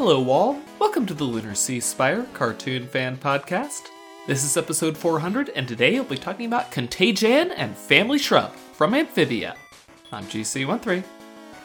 Hello, 0.00 0.20
Wall. 0.20 0.60
Welcome 0.78 1.06
to 1.06 1.12
the 1.12 1.24
Lunar 1.24 1.56
Sea 1.56 1.80
Spire 1.80 2.24
Cartoon 2.32 2.86
Fan 2.86 3.16
Podcast. 3.16 3.88
This 4.28 4.44
is 4.44 4.56
episode 4.56 4.96
400, 4.96 5.48
and 5.56 5.66
today 5.66 5.96
I'll 5.96 6.04
be 6.04 6.16
talking 6.16 6.46
about 6.46 6.70
Contagion 6.70 7.50
and 7.50 7.76
Family 7.76 8.16
Shrub 8.16 8.54
from 8.54 8.94
Amphibia. 8.94 9.56
I'm 10.12 10.24
GC13. 10.26 11.02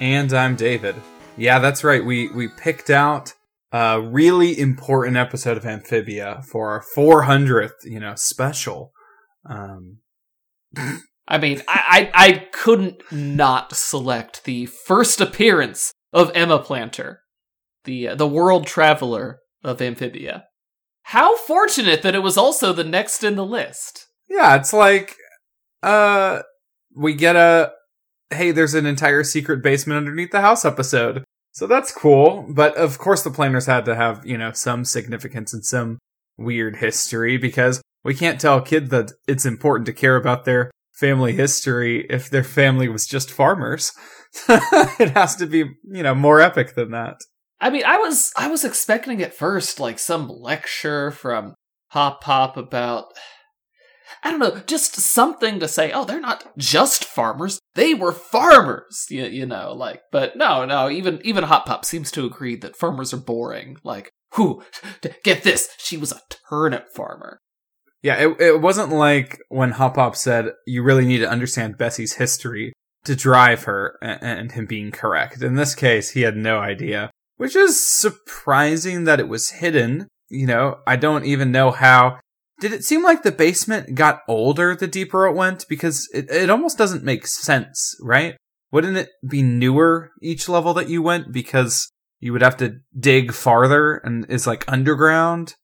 And 0.02 0.34
I'm 0.34 0.56
David. 0.56 0.96
Yeah, 1.38 1.60
that's 1.60 1.84
right. 1.84 2.04
We 2.04 2.28
we 2.30 2.48
picked 2.48 2.90
out 2.90 3.36
a 3.72 4.02
really 4.02 4.60
important 4.60 5.16
episode 5.16 5.56
of 5.56 5.68
Amphibia 5.68 6.42
for 6.50 6.72
our 6.72 6.84
400th, 6.98 7.86
you 7.86 8.00
know, 8.00 8.16
special. 8.16 8.94
Um, 9.48 10.00
I 11.28 11.38
mean, 11.38 11.62
I, 11.68 12.10
I, 12.16 12.26
I 12.26 12.32
couldn't 12.52 13.04
not 13.12 13.76
select 13.76 14.46
the 14.46 14.66
first 14.66 15.22
appearance 15.22 15.94
of 16.12 16.32
Emma 16.34 16.58
Plantar, 16.58 17.18
the 17.86 18.10
uh, 18.10 18.16
the 18.16 18.28
world 18.28 18.68
traveler 18.68 19.40
of 19.64 19.82
Amphibia. 19.82 20.46
How 21.08 21.38
fortunate 21.38 22.02
that 22.02 22.16
it 22.16 22.24
was 22.24 22.38
also 22.38 22.74
the 22.74 22.84
next 22.84 23.24
in 23.24 23.36
the 23.36 23.46
list. 23.46 24.08
yeah, 24.30 24.56
it's 24.56 24.74
like 24.74 25.16
uh 25.82 26.42
we 26.96 27.14
get 27.14 27.36
a 27.36 27.72
hey, 28.30 28.52
there's 28.52 28.74
an 28.74 28.86
entire 28.86 29.24
secret 29.24 29.62
basement 29.62 29.98
underneath 29.98 30.32
the 30.32 30.42
house 30.42 30.66
episode. 30.66 31.24
So 31.52 31.68
that's 31.68 31.94
cool, 31.94 32.48
but 32.50 32.76
of 32.76 32.98
course 32.98 33.24
the 33.24 33.30
Plantars 33.30 33.68
had 33.68 33.86
to 33.86 33.96
have, 33.96 34.26
you 34.26 34.38
know, 34.38 34.52
some 34.54 34.86
significance 34.86 35.54
and 35.54 35.64
some 35.64 36.00
weird 36.38 36.78
history 36.78 37.38
because 37.38 37.82
we 38.04 38.16
can't 38.16 38.42
tell 38.42 38.58
a 38.58 38.66
kid 38.66 38.90
that 38.90 39.12
it's 39.28 39.46
important 39.46 39.86
to 39.86 39.94
care 39.94 40.16
about 40.16 40.46
their 40.46 40.72
family 40.94 41.34
history 41.34 42.06
if 42.10 42.30
their 42.30 42.44
family 42.44 42.88
was 42.88 43.06
just 43.06 43.32
farmers. 43.32 43.92
it 44.50 45.12
has 45.12 45.36
to 45.36 45.46
be, 45.46 45.60
you 45.84 46.04
know, 46.04 46.16
more 46.16 46.42
epic 46.42 46.76
than 46.76 46.92
that. 46.92 47.18
I 47.64 47.70
mean, 47.70 47.84
I 47.86 47.98
was 47.98 48.32
I 48.36 48.48
was 48.48 48.66
expecting 48.66 49.22
at 49.22 49.34
first 49.34 49.80
like 49.80 49.98
some 49.98 50.28
lecture 50.28 51.12
from 51.12 51.56
Hop 51.92 52.22
Pop 52.22 52.58
about 52.58 53.06
I 54.24 54.32
don't 54.32 54.40
know, 54.40 54.62
just 54.68 54.96
something 54.96 55.60
to 55.60 55.68
say, 55.68 55.92
oh, 55.92 56.06
they're 56.06 56.20
not 56.20 56.58
just 56.58 57.06
farmers, 57.06 57.60
they 57.76 57.94
were 57.94 58.12
farmers, 58.12 59.06
you, 59.10 59.26
you 59.26 59.46
know, 59.46 59.74
like, 59.74 60.02
but 60.12 60.36
no, 60.38 60.66
no, 60.66 60.90
even, 60.90 61.20
even 61.26 61.44
Hop 61.46 61.66
Pop 61.66 61.84
seems 61.84 62.12
to 62.12 62.26
agree 62.26 62.56
that 62.58 62.76
farmers 62.76 63.14
are 63.14 63.18
boring. 63.18 63.78
Like, 63.84 64.12
who, 64.34 64.64
get 65.24 65.44
this, 65.44 65.70
she 65.78 65.98
was 65.98 66.12
a 66.12 66.22
turnip 66.50 66.88
farmer. 66.96 67.40
Yeah, 68.02 68.16
it, 68.16 68.42
it 68.42 68.62
wasn't 68.62 68.92
like 68.92 69.40
when 69.50 69.72
Hop 69.72 69.96
Pop 69.96 70.16
said, 70.16 70.52
you 70.66 70.84
really 70.84 71.06
need 71.06 71.20
to 71.20 71.30
understand 71.30 71.78
Bessie's 71.78 72.14
history 72.14 72.72
to 73.04 73.16
drive 73.16 73.64
her 73.64 73.98
and, 74.02 74.22
and 74.22 74.52
him 74.54 74.66
being 74.66 74.92
correct. 74.92 75.42
In 75.42 75.56
this 75.56 75.76
case, 75.76 76.12
he 76.12 76.22
had 76.22 76.38
no 76.38 76.60
idea, 76.60 77.12
which 77.44 77.58
is 77.58 77.86
surprising 77.86 79.04
that 79.04 79.20
it 79.20 79.28
was 79.28 79.50
hidden. 79.50 80.08
You 80.30 80.48
know, 80.48 80.78
I 80.88 80.96
don't 80.96 81.26
even 81.26 81.52
know 81.52 81.72
how. 81.72 82.22
Did 82.62 82.72
it 82.72 82.86
seem 82.86 83.04
like 83.04 83.24
the 83.24 83.34
basement 83.34 83.96
got 83.96 84.22
older 84.30 84.74
the 84.78 84.88
deeper 84.88 85.26
it 85.26 85.36
went? 85.36 85.66
Because 85.68 86.08
it, 86.14 86.32
it 86.32 86.50
almost 86.50 86.78
doesn't 86.78 87.04
make 87.04 87.28
sense, 87.28 87.98
right? 88.02 88.38
Wouldn't 88.72 88.96
it 88.96 89.10
be 89.28 89.42
newer 89.42 90.12
each 90.22 90.48
level 90.48 90.74
that 90.76 90.88
you 90.88 91.02
went 91.02 91.34
because 91.34 91.92
you 92.22 92.32
would 92.32 92.42
have 92.42 92.56
to 92.58 92.78
dig 92.98 93.34
farther 93.34 93.96
and 93.96 94.26
is 94.30 94.48
like 94.48 94.64
underground? 94.72 95.56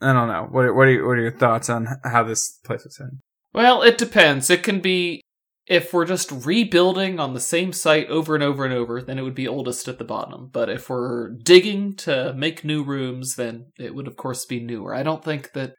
I 0.00 0.12
don't 0.12 0.26
know. 0.26 0.48
What 0.50 0.64
are, 0.64 0.74
what 0.74 0.88
are 0.88 0.90
your, 0.90 1.06
what 1.06 1.18
are 1.18 1.22
your 1.22 1.38
thoughts 1.38 1.70
on 1.70 1.86
how 2.02 2.24
this 2.24 2.58
place 2.64 2.84
is 2.84 2.98
in? 2.98 3.20
Well, 3.54 3.82
it 3.82 3.96
depends. 3.96 4.50
It 4.50 4.64
can 4.64 4.80
be 4.80 5.22
if 5.68 5.92
we're 5.92 6.06
just 6.06 6.32
rebuilding 6.32 7.20
on 7.20 7.34
the 7.34 7.40
same 7.40 7.72
site 7.72 8.08
over 8.08 8.34
and 8.34 8.42
over 8.42 8.64
and 8.64 8.72
over, 8.72 9.02
then 9.02 9.18
it 9.18 9.22
would 9.22 9.34
be 9.34 9.46
oldest 9.46 9.86
at 9.86 9.98
the 9.98 10.04
bottom. 10.04 10.48
But 10.50 10.70
if 10.70 10.88
we're 10.88 11.30
digging 11.30 11.94
to 11.96 12.32
make 12.34 12.64
new 12.64 12.82
rooms, 12.82 13.36
then 13.36 13.66
it 13.78 13.94
would 13.94 14.08
of 14.08 14.16
course 14.16 14.46
be 14.46 14.60
newer. 14.60 14.94
I 14.94 15.02
don't 15.02 15.22
think 15.22 15.52
that 15.52 15.74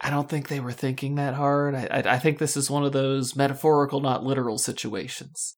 I 0.00 0.10
don't 0.10 0.28
think 0.28 0.48
they 0.48 0.60
were 0.60 0.72
thinking 0.72 1.16
that 1.16 1.34
hard. 1.34 1.74
I, 1.74 1.88
I, 1.90 2.14
I 2.14 2.18
think 2.18 2.38
this 2.38 2.56
is 2.56 2.70
one 2.70 2.84
of 2.84 2.92
those 2.92 3.34
metaphorical, 3.34 4.00
not 4.00 4.24
literal 4.24 4.58
situations. 4.58 5.56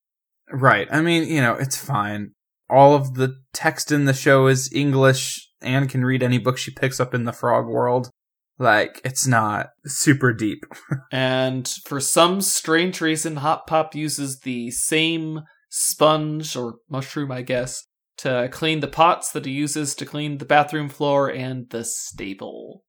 Right. 0.51 0.89
I 0.91 1.01
mean, 1.01 1.28
you 1.28 1.41
know, 1.41 1.55
it's 1.55 1.77
fine. 1.77 2.33
All 2.71 2.95
of 2.95 3.15
the 3.15 3.37
text 3.53 3.93
in 3.93 4.05
the 4.05 4.15
show 4.15 4.47
is 4.47 4.71
English. 4.72 5.49
Anne 5.61 5.89
can 5.89 6.05
read 6.05 6.22
any 6.22 6.39
book 6.39 6.59
she 6.59 6.71
picks 6.71 7.01
up 7.01 7.15
in 7.15 7.25
the 7.25 7.33
frog 7.33 7.67
world. 7.67 8.11
Like, 8.59 9.00
it's 9.05 9.27
not 9.27 9.71
super 9.84 10.33
deep. 10.33 10.65
And 11.12 11.69
for 11.84 12.00
some 12.00 12.41
strange 12.41 13.00
reason, 13.00 13.37
Hop 13.37 13.67
Pop 13.67 13.94
uses 13.94 14.41
the 14.41 14.71
same 14.71 15.43
sponge 15.69 16.56
or 16.56 16.77
mushroom, 16.89 17.31
I 17.31 17.43
guess, 17.43 17.84
to 18.19 18.49
clean 18.50 18.81
the 18.81 18.89
pots 18.89 19.31
that 19.33 19.45
he 19.45 19.53
uses 19.53 19.95
to 19.97 20.06
clean 20.06 20.39
the 20.39 20.45
bathroom 20.45 20.89
floor 20.89 21.31
and 21.31 21.69
the 21.71 21.84
stable. 21.84 22.83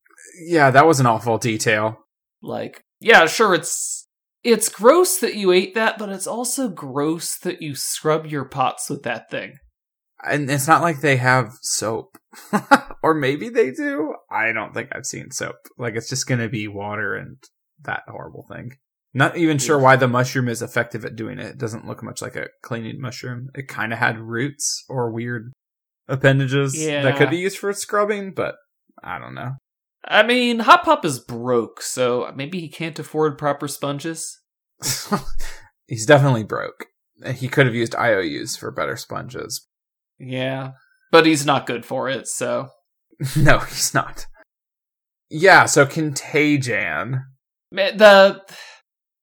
yeah, 0.47 0.71
that 0.71 0.87
was 0.87 0.99
an 0.99 1.05
awful 1.05 1.37
detail. 1.37 1.97
Like, 2.41 2.81
yeah, 2.99 3.27
sure, 3.27 3.53
it's 3.53 4.07
it's 4.43 4.69
gross 4.69 5.17
that 5.17 5.35
you 5.35 5.51
ate 5.51 5.75
that, 5.75 5.97
but 5.97 6.09
it's 6.09 6.27
also 6.27 6.69
gross 6.69 7.37
that 7.39 7.61
you 7.61 7.75
scrub 7.75 8.25
your 8.25 8.45
pots 8.45 8.89
with 8.89 9.03
that 9.03 9.29
thing. 9.29 9.57
And 10.23 10.49
it's 10.49 10.67
not 10.67 10.81
like 10.81 11.01
they 11.01 11.17
have 11.17 11.51
soap. 11.61 12.17
or 13.03 13.13
maybe 13.13 13.49
they 13.49 13.71
do. 13.71 14.15
I 14.29 14.51
don't 14.51 14.73
think 14.73 14.89
I've 14.91 15.05
seen 15.05 15.31
soap. 15.31 15.55
Like, 15.77 15.95
it's 15.95 16.09
just 16.09 16.27
gonna 16.27 16.49
be 16.49 16.67
water 16.67 17.15
and 17.15 17.37
that 17.83 18.03
horrible 18.07 18.45
thing. 18.49 18.77
Not 19.13 19.37
even 19.37 19.57
sure 19.57 19.79
why 19.79 19.95
the 19.95 20.07
mushroom 20.07 20.47
is 20.47 20.61
effective 20.61 21.03
at 21.05 21.15
doing 21.15 21.39
it. 21.39 21.45
It 21.45 21.57
doesn't 21.57 21.87
look 21.87 22.03
much 22.03 22.21
like 22.21 22.35
a 22.35 22.49
cleaning 22.61 23.01
mushroom. 23.01 23.49
It 23.55 23.67
kind 23.67 23.93
of 23.93 23.99
had 23.99 24.19
roots 24.19 24.83
or 24.89 25.11
weird 25.11 25.53
appendages 26.07 26.73
that 26.73 27.17
could 27.17 27.29
be 27.29 27.37
used 27.37 27.57
for 27.57 27.73
scrubbing, 27.73 28.33
but 28.33 28.55
I 29.03 29.17
don't 29.17 29.33
know. 29.33 29.53
I 30.05 30.23
mean, 30.23 30.59
Hop 30.59 30.83
Pop 30.83 31.03
is 31.03 31.19
broke, 31.19 31.81
so 31.81 32.31
maybe 32.35 32.59
he 32.59 32.69
can't 32.69 32.97
afford 32.97 33.37
proper 33.37 33.67
sponges. 33.67 34.39
He's 35.87 36.05
definitely 36.05 36.43
broke. 36.43 36.85
He 37.33 37.47
could 37.47 37.65
have 37.65 37.75
used 37.75 37.95
IOUs 37.95 38.55
for 38.55 38.71
better 38.71 38.95
sponges. 38.95 39.65
Yeah. 40.19 40.71
But 41.11 41.25
he's 41.25 41.45
not 41.45 41.65
good 41.65 41.85
for 41.85 42.09
it, 42.09 42.27
so. 42.27 42.69
no, 43.35 43.59
he's 43.59 43.93
not. 43.93 44.27
Yeah, 45.29 45.65
so 45.65 45.85
Contagion. 45.85 47.23
The 47.71 48.41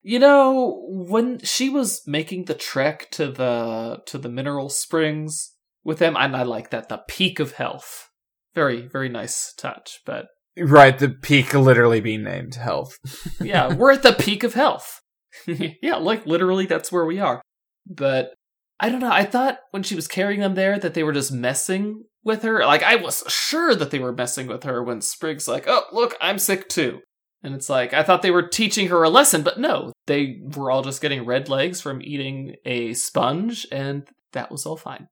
you 0.05 0.19
know 0.19 0.85
when 0.87 1.41
she 1.41 1.69
was 1.69 2.03
making 2.07 2.45
the 2.45 2.55
trek 2.55 3.11
to 3.11 3.33
the 3.33 4.01
to 4.07 4.19
the 4.19 4.29
mineral 4.29 4.69
springs 4.69 5.55
with 5.83 5.99
them 5.99 6.15
and 6.17 6.37
i 6.37 6.43
like 6.43 6.71
that 6.71 6.89
the 6.89 7.01
peak 7.09 7.41
of 7.41 7.53
health 7.53 8.11
very 8.55 8.87
very 8.87 9.09
nice 9.09 9.53
touch 9.55 10.01
but 10.07 10.27
Right, 10.57 10.97
the 10.97 11.09
peak 11.09 11.53
literally 11.53 12.01
being 12.01 12.23
named 12.23 12.55
health. 12.55 12.97
yeah 13.41 13.75
we're 13.75 13.91
at 13.91 14.05
the 14.05 14.13
peak 14.13 14.45
of 14.45 14.55
health 14.55 15.01
yeah 15.49 15.97
like 15.97 16.27
literally 16.27 16.67
that's 16.67 16.93
where 16.93 17.05
we 17.05 17.19
are 17.19 17.43
but 17.87 18.35
i 18.79 18.89
don't 18.89 19.01
know 19.01 19.11
i 19.11 19.25
thought 19.25 19.59
when 19.73 19.83
she 19.83 19.97
was 19.97 20.07
carrying 20.07 20.41
them 20.41 20.55
there 20.55 20.79
that 20.79 20.95
they 20.95 21.03
were 21.03 21.13
just 21.13 21.33
messing 21.33 22.05
with 22.25 22.43
her. 22.43 22.65
Like 22.65 22.83
i 22.83 22.97
was 22.97 23.23
sure 23.29 23.75
that 23.75 23.91
they 23.91 23.99
were 23.99 24.13
messing 24.13 24.47
with 24.47 24.65
her 24.65 24.83
when 24.83 25.01
sprig's 25.01 25.49
like 25.49 25.65
oh 25.67 25.85
look 25.93 26.17
i'm 26.21 26.39
sick 26.39 26.69
too. 26.69 27.01
And 27.43 27.55
it's 27.55 27.69
like 27.69 27.93
i 27.93 28.03
thought 28.03 28.23
they 28.23 28.31
were 28.31 28.49
teaching 28.49 28.89
her 28.89 29.03
a 29.03 29.11
lesson 29.11 29.43
but 29.43 29.59
no 29.59 29.93
they 30.07 30.41
were 30.57 30.71
all 30.71 30.83
just 30.83 31.03
getting 31.03 31.27
red 31.27 31.49
legs 31.49 31.81
from 31.81 32.03
eating 32.03 32.57
a 32.65 32.95
sponge 32.95 33.67
and 33.71 34.09
that 34.33 34.51
was 34.51 34.67
all 34.67 34.77
fine. 34.77 35.09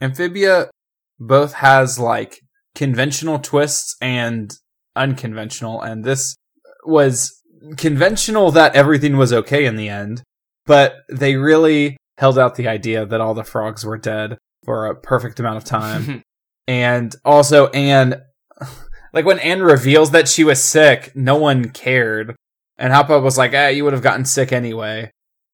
Amphibia 0.00 0.70
both 1.18 1.54
has 1.54 1.98
like 1.98 2.40
conventional 2.74 3.38
twists 3.40 3.96
and 4.00 4.54
unconventional, 4.94 5.82
and 5.82 6.04
this 6.04 6.36
was 6.84 7.42
conventional 7.76 8.52
that 8.52 8.76
everything 8.76 9.16
was 9.16 9.32
okay 9.32 9.64
in 9.64 9.76
the 9.76 9.88
end, 9.88 10.22
but 10.66 10.94
they 11.10 11.36
really 11.36 11.96
held 12.18 12.38
out 12.38 12.54
the 12.54 12.68
idea 12.68 13.04
that 13.04 13.20
all 13.20 13.34
the 13.34 13.44
frogs 13.44 13.84
were 13.84 13.98
dead 13.98 14.38
for 14.64 14.86
a 14.86 14.94
perfect 14.94 15.40
amount 15.40 15.56
of 15.56 15.64
time. 15.64 16.22
and 16.66 17.14
also 17.24 17.68
Anne 17.68 18.22
like 19.12 19.24
when 19.24 19.38
Anne 19.38 19.62
reveals 19.62 20.10
that 20.10 20.28
she 20.28 20.44
was 20.44 20.62
sick, 20.62 21.12
no 21.14 21.36
one 21.36 21.70
cared. 21.70 22.34
And 22.78 22.92
Hoppa 22.92 23.22
was 23.22 23.38
like, 23.38 23.54
eh, 23.54 23.70
you 23.70 23.84
would 23.84 23.94
have 23.94 24.02
gotten 24.02 24.26
sick 24.26 24.52
anyway. 24.52 25.10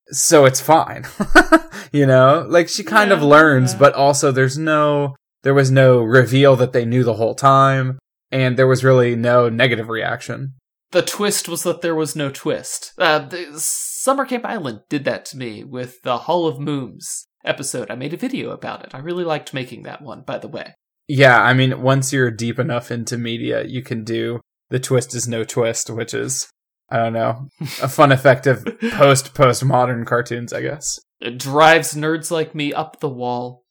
So 0.09 0.45
it's 0.45 0.61
fine. 0.61 1.07
you 1.93 2.05
know? 2.07 2.45
Like 2.49 2.69
she 2.69 2.83
kind 2.83 3.13
of 3.13 3.23
learns, 3.23 3.73
yeah. 3.73 3.79
but 3.79 3.95
also 3.95 4.33
there's 4.33 4.59
no 4.59 5.15
there 5.43 5.55
was 5.55 5.71
no 5.71 6.03
reveal 6.03 6.57
that 6.57 6.73
they 6.73 6.85
knew 6.85 7.03
the 7.03 7.15
whole 7.15 7.35
time, 7.35 7.99
and 8.31 8.57
there 8.57 8.67
was 8.67 8.85
really 8.85 9.17
no 9.17 9.49
negative 9.49 9.89
reaction. 9.89 10.55
the 10.93 11.03
twist 11.03 11.49
was 11.49 11.63
that 11.65 11.81
there 11.81 11.95
was 11.95 12.15
no 12.15 12.31
twist 12.31 12.93
uh, 12.99 13.27
summer 13.57 14.25
camp 14.25 14.45
island 14.45 14.81
did 14.89 15.05
that 15.05 15.25
to 15.25 15.37
me 15.37 15.65
with 15.65 16.01
the 16.03 16.19
hall 16.19 16.47
of 16.47 16.61
mooms 16.61 17.27
episode 17.45 17.91
i 17.91 17.95
made 17.95 18.13
a 18.13 18.17
video 18.17 18.51
about 18.51 18.85
it 18.85 18.95
i 18.95 18.99
really 18.99 19.25
liked 19.25 19.55
making 19.55 19.83
that 19.83 20.03
one 20.03 20.23
by 20.23 20.39
the 20.39 20.49
way 20.49 20.75
Yeah, 21.09 21.41
I 21.43 21.53
mean, 21.53 21.83
once 21.83 22.13
you're 22.13 22.31
deep 22.31 22.59
enough 22.59 22.91
into 22.91 23.19
media, 23.19 23.65
you 23.65 23.83
can 23.83 24.05
do 24.05 24.41
the 24.71 24.81
twist 24.81 25.15
is 25.15 25.29
no 25.29 25.45
twist, 25.45 25.91
which 25.91 26.15
is 26.15 26.49
I 26.93 26.97
don't 26.99 27.15
know, 27.15 27.49
a 27.83 27.89
fun 27.89 28.13
effect 28.13 28.47
of 28.47 28.65
post 28.93 29.35
postmodern 29.35 30.07
cartoons, 30.07 30.53
I 30.53 30.61
guess. 30.61 30.99
It 31.21 31.39
drives 31.39 31.95
nerds 31.95 32.31
like 32.31 32.55
me 32.55 32.75
up 32.75 33.01
the 33.01 33.09
wall. 33.09 33.65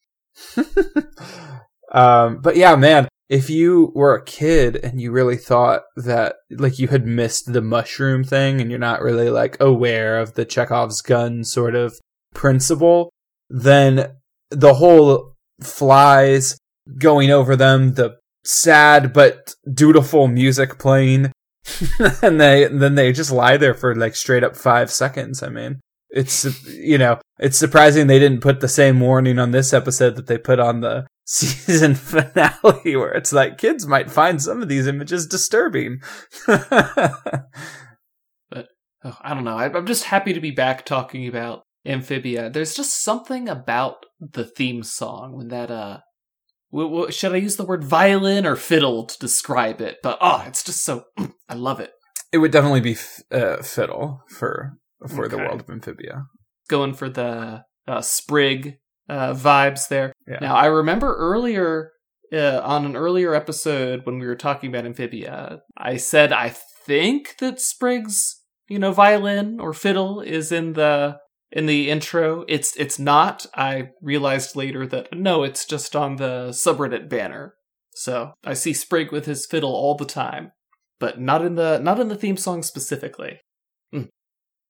um, 1.91 2.39
but 2.41 2.55
yeah, 2.55 2.75
man, 2.75 3.07
if 3.29 3.49
you 3.49 3.91
were 3.93 4.15
a 4.15 4.25
kid 4.25 4.75
and 4.75 4.99
you 4.99 5.11
really 5.11 5.37
thought 5.37 5.83
that 5.95 6.35
like 6.49 6.79
you 6.79 6.87
had 6.87 7.05
missed 7.05 7.53
the 7.53 7.61
mushroom 7.61 8.23
thing 8.23 8.59
and 8.59 8.71
you're 8.71 8.79
not 8.79 9.01
really 9.01 9.29
like 9.29 9.55
aware 9.59 10.19
of 10.19 10.33
the 10.33 10.45
Chekhov's 10.45 11.01
gun 11.01 11.43
sort 11.43 11.75
of 11.75 11.93
principle, 12.33 13.09
then 13.49 14.15
the 14.49 14.73
whole 14.73 15.35
flies 15.61 16.57
going 16.97 17.31
over 17.31 17.55
them, 17.55 17.93
the 17.93 18.17
sad 18.43 19.13
but 19.13 19.53
dutiful 19.71 20.27
music 20.27 20.79
playing, 20.79 21.31
and 22.21 22.39
they 22.39 22.67
then 22.67 22.95
they 22.95 23.11
just 23.11 23.31
lie 23.31 23.57
there 23.57 23.73
for 23.73 23.95
like 23.95 24.15
straight 24.15 24.43
up 24.43 24.55
five 24.55 24.91
seconds. 24.91 25.43
I 25.43 25.49
mean, 25.49 25.79
it's 26.09 26.67
you 26.67 26.97
know 26.97 27.19
it's 27.39 27.57
surprising 27.57 28.07
they 28.07 28.19
didn't 28.19 28.41
put 28.41 28.59
the 28.59 28.67
same 28.67 28.99
warning 28.99 29.39
on 29.39 29.51
this 29.51 29.73
episode 29.73 30.15
that 30.15 30.27
they 30.27 30.37
put 30.37 30.59
on 30.59 30.81
the 30.81 31.07
season 31.25 31.95
finale 31.95 32.95
where 32.95 33.13
it's 33.13 33.31
like 33.31 33.57
kids 33.57 33.87
might 33.87 34.11
find 34.11 34.41
some 34.41 34.61
of 34.61 34.67
these 34.67 34.87
images 34.87 35.25
disturbing. 35.25 36.01
but 36.47 36.67
oh, 39.03 39.17
I 39.21 39.33
don't 39.33 39.45
know. 39.45 39.57
I, 39.57 39.71
I'm 39.73 39.85
just 39.85 40.05
happy 40.05 40.33
to 40.33 40.41
be 40.41 40.51
back 40.51 40.85
talking 40.85 41.27
about 41.27 41.63
Amphibia. 41.85 42.49
There's 42.49 42.75
just 42.75 43.01
something 43.01 43.47
about 43.47 44.05
the 44.19 44.45
theme 44.45 44.83
song 44.83 45.37
when 45.37 45.47
that 45.47 45.71
uh 45.71 45.99
w- 46.71 47.11
should 47.11 47.33
I 47.33 47.37
use 47.37 47.57
the 47.57 47.65
word 47.65 47.83
violin 47.83 48.45
or 48.45 48.55
fiddle 48.55 49.05
to 49.05 49.19
describe 49.19 49.81
it? 49.81 49.97
But 50.03 50.17
oh, 50.21 50.43
it's 50.47 50.63
just 50.63 50.83
so 50.83 51.05
I 51.49 51.55
love 51.55 51.79
it. 51.79 51.91
It 52.31 52.37
would 52.37 52.51
definitely 52.51 52.81
be 52.81 52.93
f- 52.93 53.21
uh, 53.31 53.61
fiddle 53.61 54.21
for 54.29 54.77
for 55.07 55.27
the 55.27 55.37
world 55.37 55.61
of 55.61 55.69
Amphibia. 55.69 56.25
Going 56.69 56.93
for 56.93 57.09
the 57.09 57.63
uh, 57.87 58.01
sprig 58.01 58.77
uh, 59.09 59.33
vibes 59.33 59.87
there. 59.89 60.13
Yeah. 60.27 60.39
Now 60.41 60.55
I 60.55 60.67
remember 60.67 61.15
earlier 61.15 61.91
uh, 62.33 62.61
on 62.63 62.85
an 62.85 62.95
earlier 62.95 63.33
episode 63.33 64.05
when 64.05 64.19
we 64.19 64.25
were 64.25 64.35
talking 64.35 64.69
about 64.69 64.85
Amphibia, 64.85 65.61
I 65.77 65.97
said 65.97 66.31
I 66.31 66.49
think 66.85 67.37
that 67.39 67.59
Sprig's 67.59 68.41
you 68.67 68.79
know 68.79 68.91
violin 68.91 69.59
or 69.59 69.73
fiddle 69.73 70.21
is 70.21 70.51
in 70.51 70.73
the 70.73 71.17
in 71.51 71.65
the 71.65 71.89
intro. 71.89 72.45
It's 72.47 72.75
it's 72.77 72.97
not. 72.97 73.45
I 73.55 73.89
realized 74.01 74.55
later 74.55 74.87
that 74.87 75.17
no, 75.17 75.43
it's 75.43 75.65
just 75.65 75.95
on 75.95 76.15
the 76.15 76.49
subreddit 76.49 77.09
banner. 77.09 77.55
So 77.93 78.33
I 78.43 78.53
see 78.53 78.73
Sprig 78.73 79.11
with 79.11 79.25
his 79.25 79.45
fiddle 79.45 79.73
all 79.73 79.95
the 79.95 80.05
time, 80.05 80.51
but 80.99 81.19
not 81.19 81.43
in 81.43 81.55
the 81.55 81.79
not 81.79 81.99
in 81.99 82.07
the 82.07 82.15
theme 82.15 82.37
song 82.37 82.63
specifically. 82.63 83.39
Mm. 83.93 84.07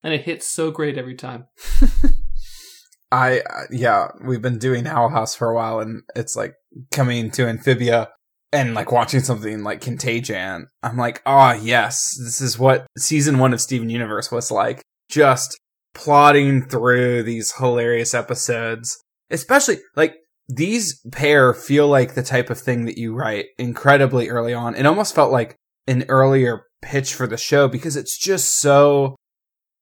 And 0.04 0.14
it 0.14 0.24
hits 0.24 0.48
so 0.48 0.72
great 0.72 0.98
every 0.98 1.16
time. 1.16 1.46
I 3.12 3.40
uh, 3.40 3.64
yeah, 3.70 4.08
we've 4.26 4.42
been 4.42 4.58
doing 4.58 4.88
Owl 4.88 5.10
House 5.10 5.36
for 5.36 5.50
a 5.50 5.56
while, 5.56 5.80
and 5.80 6.02
it's 6.16 6.36
like 6.36 6.54
coming 6.92 7.30
to 7.32 7.48
Amphibia 7.48 8.10
and 8.54 8.74
like 8.74 8.92
watching 8.92 9.20
something 9.20 9.64
like 9.64 9.82
Contagion. 9.82 10.68
I'm 10.82 10.98
like, 10.98 11.22
oh 11.26 11.52
yes, 11.52 12.18
this 12.18 12.42
is 12.42 12.58
what 12.58 12.88
season 12.98 13.38
one 13.38 13.54
of 13.54 13.62
Steven 13.62 13.90
Universe 13.90 14.32
was 14.32 14.50
like. 14.50 14.82
Just 15.10 15.60
plodding 15.94 16.64
through 16.64 17.24
these 17.24 17.54
hilarious 17.54 18.14
episodes, 18.14 19.02
especially 19.30 19.80
like 19.96 20.16
these 20.48 21.02
pair 21.12 21.54
feel 21.54 21.88
like 21.88 22.14
the 22.14 22.24
type 22.24 22.50
of 22.50 22.60
thing 22.60 22.86
that 22.86 22.98
you 22.98 23.14
write 23.14 23.46
incredibly 23.58 24.30
early 24.30 24.54
on. 24.54 24.76
It 24.76 24.86
almost 24.86 25.16
felt 25.16 25.32
like 25.32 25.56
an 25.88 26.06
earlier 26.10 26.64
pitch 26.82 27.14
for 27.14 27.28
the 27.28 27.38
show 27.38 27.68
because 27.68 27.96
it's 27.96 28.18
just 28.18 28.60
so 28.60 29.16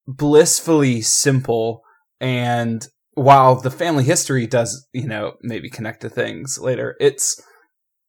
blissfully 0.07 1.01
simple 1.01 1.81
and 2.19 2.87
while 3.13 3.55
the 3.55 3.71
family 3.71 4.03
history 4.05 4.47
does, 4.47 4.87
you 4.93 5.07
know, 5.07 5.33
maybe 5.41 5.69
connect 5.69 6.01
to 6.01 6.09
things 6.09 6.57
later, 6.57 6.95
it's 6.99 7.41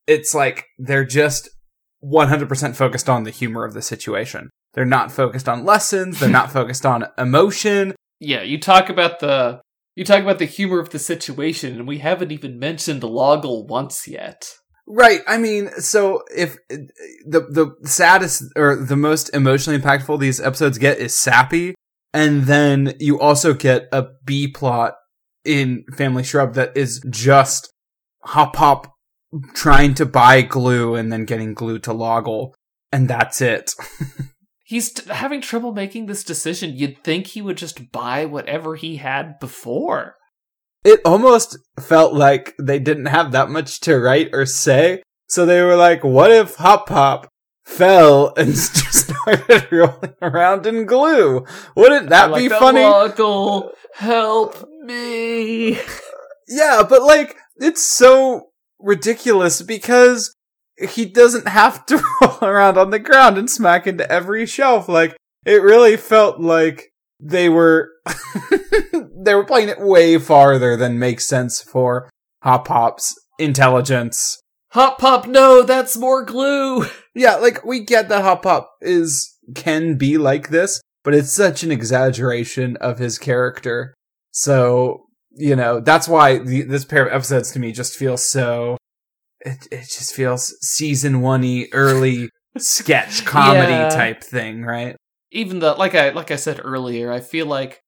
it's 0.07 0.35
like 0.35 0.67
they're 0.79 1.05
just 1.05 1.49
100% 2.03 2.77
focused 2.77 3.09
on 3.09 3.25
the 3.25 3.31
humor 3.31 3.65
of 3.65 3.75
the 3.75 3.83
situation. 3.83 4.51
They're 4.75 4.85
not 4.85 5.11
focused 5.11 5.49
on 5.49 5.65
lessons, 5.65 6.21
they're 6.21 6.29
not 6.29 6.53
focused 6.53 6.87
on 6.87 7.07
emotion. 7.19 7.95
Yeah, 8.21 8.43
you 8.43 8.59
talk 8.59 8.89
about 8.89 9.21
the 9.21 9.61
you 9.97 10.05
talk 10.05 10.23
about 10.23 10.39
the 10.39 10.45
humor 10.47 10.79
of 10.79 10.91
the 10.91 10.99
situation, 10.99 11.77
and 11.77 11.89
we 11.89 11.99
haven't 11.99 12.33
even 12.33 12.59
mentioned 12.59 13.03
Loggle 13.03 13.67
once 13.67 14.07
yet. 14.07 14.49
Right. 14.87 15.21
I 15.27 15.39
mean, 15.39 15.71
so 15.79 16.23
if 16.35 16.57
the 16.69 17.41
the 17.41 17.75
saddest 17.89 18.45
or 18.57 18.77
the 18.77 18.97
most 18.97 19.35
emotionally 19.35 19.79
impactful 19.79 20.19
these 20.19 20.41
episodes 20.41 20.79
get 20.79 20.99
is 20.99 21.17
Sappy, 21.17 21.75
and 22.13 22.45
then 22.45 22.95
you 22.99 23.21
also 23.21 23.55
get 23.55 23.89
a 23.93 24.07
B 24.25 24.49
plot 24.49 24.95
in 25.45 25.85
Family 25.97 26.23
Shrub 26.23 26.55
that 26.55 26.77
is 26.77 27.01
just 27.09 27.73
Hop 28.25 28.55
Pop 28.55 28.93
trying 29.55 29.95
to 29.95 30.07
buy 30.07 30.43
glue 30.43 30.95
and 30.95 31.13
then 31.13 31.25
getting 31.25 31.55
glue 31.55 31.79
to 31.81 31.93
Loggle, 31.93 32.55
and 32.93 33.09
that's 33.09 33.41
it. 33.41 33.73
He's 34.71 34.93
t- 34.93 35.13
having 35.13 35.41
trouble 35.41 35.73
making 35.73 36.07
this 36.07 36.23
decision. 36.23 36.77
You'd 36.77 37.03
think 37.03 37.27
he 37.27 37.43
would 37.43 37.57
just 37.57 37.91
buy 37.91 38.25
whatever 38.25 38.77
he 38.77 38.99
had 38.99 39.41
before. 39.41 40.15
it 40.85 41.01
almost 41.05 41.59
felt 41.81 42.15
like 42.15 42.55
they 42.57 42.79
didn't 42.79 43.07
have 43.07 43.33
that 43.33 43.51
much 43.51 43.81
to 43.81 43.99
write 43.99 44.29
or 44.33 44.47
say. 44.47 45.03
So 45.29 45.45
they 45.45 45.61
were 45.63 45.75
like, 45.75 46.05
what 46.05 46.31
if 46.31 46.55
Hop 46.55 46.87
Pop 46.87 47.27
fell 47.65 48.33
and 48.37 48.55
just 48.55 48.93
started 49.11 49.67
rolling 49.73 50.15
around 50.23 50.67
in 50.67 50.87
glue? 50.87 51.45
Wouldn't 51.75 52.09
that 52.11 52.31
like, 52.31 52.43
be 52.43 52.49
"The 52.49 52.57
funny? 52.57 52.83
Help 53.95 54.69
me! 54.85 55.81
Yeah, 56.47 56.85
but 56.89 57.03
like, 57.03 57.37
it's 57.57 57.83
so 57.85 58.51
ridiculous 58.79 59.63
because 59.63 60.33
he 60.89 61.05
doesn't 61.05 61.49
have 61.49 61.85
to 61.87 61.97
roll 62.21 62.39
around 62.43 62.79
on 62.79 62.91
the 62.91 62.99
ground 62.99 63.39
and 63.39 63.51
smack 63.51 63.87
into 63.87 64.11
every 64.11 64.47
shelf. 64.47 64.89
Like, 64.89 65.17
it 65.45 65.63
really 65.63 65.97
felt 65.97 66.41
like 66.41 66.93
they 67.19 67.49
were, 67.49 67.91
they 69.25 69.35
were 69.35 69.45
playing 69.45 69.69
it 69.69 69.81
way 69.81 70.19
farther 70.19 70.77
than 70.77 70.99
makes 70.99 71.27
sense 71.27 71.61
for 71.61 72.09
Hop 72.43 72.67
Pop's 72.67 73.15
intelligence. 73.39 74.41
Hop 74.73 74.99
Pop, 74.99 75.27
no, 75.27 75.63
that's 75.63 75.97
more 75.97 76.25
glue. 76.25 76.87
Yeah, 77.15 77.37
like, 77.37 77.65
we 77.65 77.85
get 77.85 78.09
that 78.09 78.23
Hop 78.23 78.43
Pop 78.43 78.71
is, 78.81 79.37
can 79.55 79.97
be 79.97 80.17
like 80.17 80.49
this, 80.49 80.81
but 81.03 81.15
it's 81.15 81.33
such 81.33 81.63
an 81.63 81.73
exaggeration 81.73 82.77
of 82.77 82.99
his 82.99 83.19
character. 83.19 83.95
So, 84.31 85.07
you 85.33 85.57
know, 85.57 85.81
that's 85.81 86.09
why 86.09 86.39
the, 86.39 86.63
this 86.63 86.85
pair 86.85 87.07
of 87.07 87.13
episodes 87.13 87.51
to 87.53 87.59
me 87.59 87.73
just 87.73 87.97
feels 87.97 88.31
so. 88.31 88.77
It 89.41 89.67
it 89.71 89.83
just 89.89 90.15
feels 90.15 90.55
season 90.61 91.21
one 91.21 91.65
early 91.73 92.31
sketch 92.59 93.25
comedy 93.25 93.73
Yeah. 93.75 93.89
type 93.89 94.23
thing, 94.23 94.63
right? 94.63 94.97
Even 95.33 95.61
the 95.61 95.75
like 95.75 95.95
I 95.95 96.11
like 96.11 96.31
I 96.31 96.37
said 96.37 96.61
earlier, 96.63 97.11
I 97.11 97.21
feel 97.21 97.47
like 97.47 97.81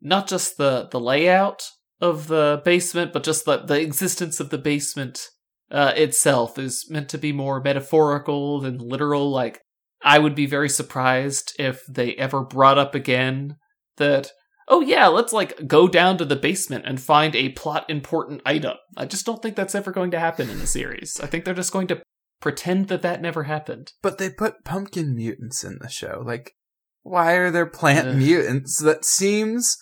not 0.00 0.28
just 0.28 0.56
the 0.56 0.88
the 0.90 1.00
layout 1.00 1.62
of 2.00 2.28
the 2.28 2.62
basement, 2.64 3.12
but 3.12 3.24
just 3.24 3.44
the 3.44 3.58
the 3.58 3.80
existence 3.80 4.40
of 4.40 4.50
the 4.50 4.58
basement 4.58 5.28
uh, 5.70 5.92
itself 5.96 6.58
is 6.58 6.86
meant 6.90 7.08
to 7.10 7.18
be 7.18 7.32
more 7.32 7.60
metaphorical 7.62 8.60
than 8.60 8.78
literal. 8.78 9.30
Like 9.30 9.60
I 10.02 10.18
would 10.18 10.34
be 10.34 10.46
very 10.46 10.68
surprised 10.68 11.54
if 11.58 11.82
they 11.88 12.14
ever 12.14 12.42
brought 12.42 12.78
up 12.78 12.94
again 12.94 13.56
that 13.96 14.30
oh 14.70 14.80
yeah, 14.80 15.08
let's 15.08 15.32
like 15.32 15.66
go 15.66 15.88
down 15.88 16.16
to 16.18 16.24
the 16.24 16.36
basement 16.36 16.86
and 16.86 17.00
find 17.00 17.34
a 17.34 17.50
plot 17.50 17.84
important 17.90 18.40
item. 18.46 18.76
I 18.96 19.04
just 19.04 19.26
don't 19.26 19.42
think 19.42 19.56
that's 19.56 19.74
ever 19.74 19.90
going 19.90 20.12
to 20.12 20.20
happen 20.20 20.48
in 20.48 20.58
the 20.60 20.66
series. 20.66 21.20
I 21.20 21.26
think 21.26 21.44
they're 21.44 21.52
just 21.52 21.72
going 21.72 21.88
to 21.88 22.00
pretend 22.40 22.88
that 22.88 23.02
that 23.02 23.20
never 23.20 23.42
happened. 23.42 23.92
But 24.00 24.18
they 24.18 24.30
put 24.30 24.64
pumpkin 24.64 25.14
mutants 25.14 25.62
in 25.64 25.78
the 25.80 25.88
show. 25.88 26.22
Like, 26.24 26.54
why 27.02 27.32
are 27.34 27.50
there 27.50 27.66
plant 27.66 28.08
Ugh. 28.08 28.16
mutants? 28.16 28.78
That 28.78 29.04
seems 29.04 29.76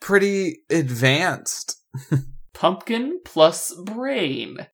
pretty 0.00 0.58
advanced. 0.68 1.76
Pumpkin 2.54 3.20
plus 3.24 3.74
brain. 3.84 4.66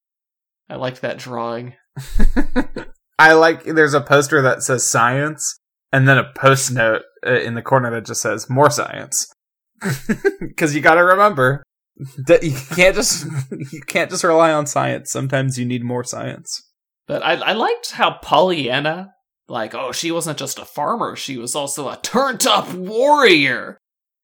I 0.68 0.76
liked 0.76 1.02
that 1.02 1.18
drawing. 1.18 1.74
I 3.18 3.34
like 3.34 3.64
there's 3.64 3.94
a 3.94 4.00
poster 4.00 4.40
that 4.42 4.62
says 4.62 4.88
science 4.88 5.58
and 5.92 6.08
then 6.08 6.16
a 6.16 6.32
post 6.34 6.72
note 6.72 7.02
uh, 7.26 7.40
in 7.40 7.54
the 7.54 7.62
corner 7.62 7.90
that 7.90 8.06
just 8.06 8.22
says 8.22 8.48
more 8.48 8.70
science. 8.70 9.30
Cuz 10.56 10.74
you 10.74 10.80
got 10.80 10.94
to 10.94 11.04
remember 11.04 11.62
that 12.26 12.42
you 12.42 12.56
can't 12.74 12.94
just 12.94 13.26
you 13.72 13.80
can't 13.82 14.10
just 14.10 14.24
rely 14.24 14.52
on 14.52 14.66
science. 14.66 15.10
Sometimes 15.10 15.58
you 15.58 15.64
need 15.64 15.84
more 15.84 16.04
science. 16.04 16.62
But 17.06 17.24
I, 17.24 17.34
I 17.34 17.52
liked 17.54 17.90
how 17.92 18.18
Pollyanna, 18.22 19.14
like, 19.48 19.74
oh, 19.74 19.90
she 19.90 20.12
wasn't 20.12 20.38
just 20.38 20.60
a 20.60 20.64
farmer, 20.64 21.16
she 21.16 21.36
was 21.36 21.54
also 21.54 21.88
a 21.88 21.98
turned 22.00 22.46
up 22.46 22.72
warrior. 22.72 23.78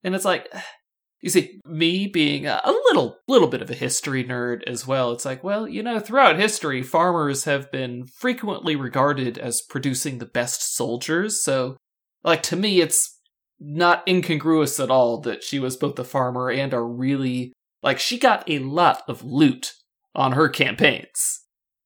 And 0.04 0.14
it's 0.14 0.24
like, 0.24 0.48
you 1.20 1.30
see, 1.30 1.60
me 1.66 2.06
being 2.06 2.46
a, 2.46 2.60
a 2.62 2.70
little, 2.70 3.18
little 3.26 3.48
bit 3.48 3.62
of 3.62 3.70
a 3.70 3.74
history 3.74 4.22
nerd 4.22 4.62
as 4.68 4.86
well, 4.86 5.10
it's 5.10 5.24
like, 5.24 5.42
well, 5.42 5.66
you 5.66 5.82
know, 5.82 5.98
throughout 5.98 6.38
history, 6.38 6.82
farmers 6.82 7.42
have 7.42 7.72
been 7.72 8.06
frequently 8.06 8.76
regarded 8.76 9.36
as 9.36 9.62
producing 9.68 10.18
the 10.18 10.26
best 10.26 10.76
soldiers. 10.76 11.42
So, 11.42 11.76
like, 12.22 12.42
to 12.44 12.56
me, 12.56 12.80
it's 12.80 13.15
not 13.58 14.06
incongruous 14.06 14.78
at 14.78 14.90
all 14.90 15.20
that 15.22 15.42
she 15.42 15.58
was 15.58 15.76
both 15.76 15.98
a 15.98 16.04
farmer 16.04 16.50
and 16.50 16.72
a 16.72 16.80
really, 16.80 17.52
like, 17.82 17.98
she 17.98 18.18
got 18.18 18.48
a 18.48 18.58
lot 18.58 19.02
of 19.08 19.24
loot 19.24 19.72
on 20.14 20.32
her 20.32 20.48
campaigns. 20.48 21.42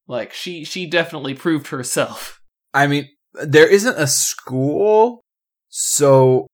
Like 0.07 0.33
she 0.33 0.65
she 0.65 0.87
definitely 0.87 1.33
proved 1.35 1.67
herself. 1.67 2.41
I 2.73 2.87
mean, 2.87 3.07
there 3.33 3.67
isn't 3.67 3.97
a 3.97 4.07
school, 4.07 5.21
so 5.69 6.47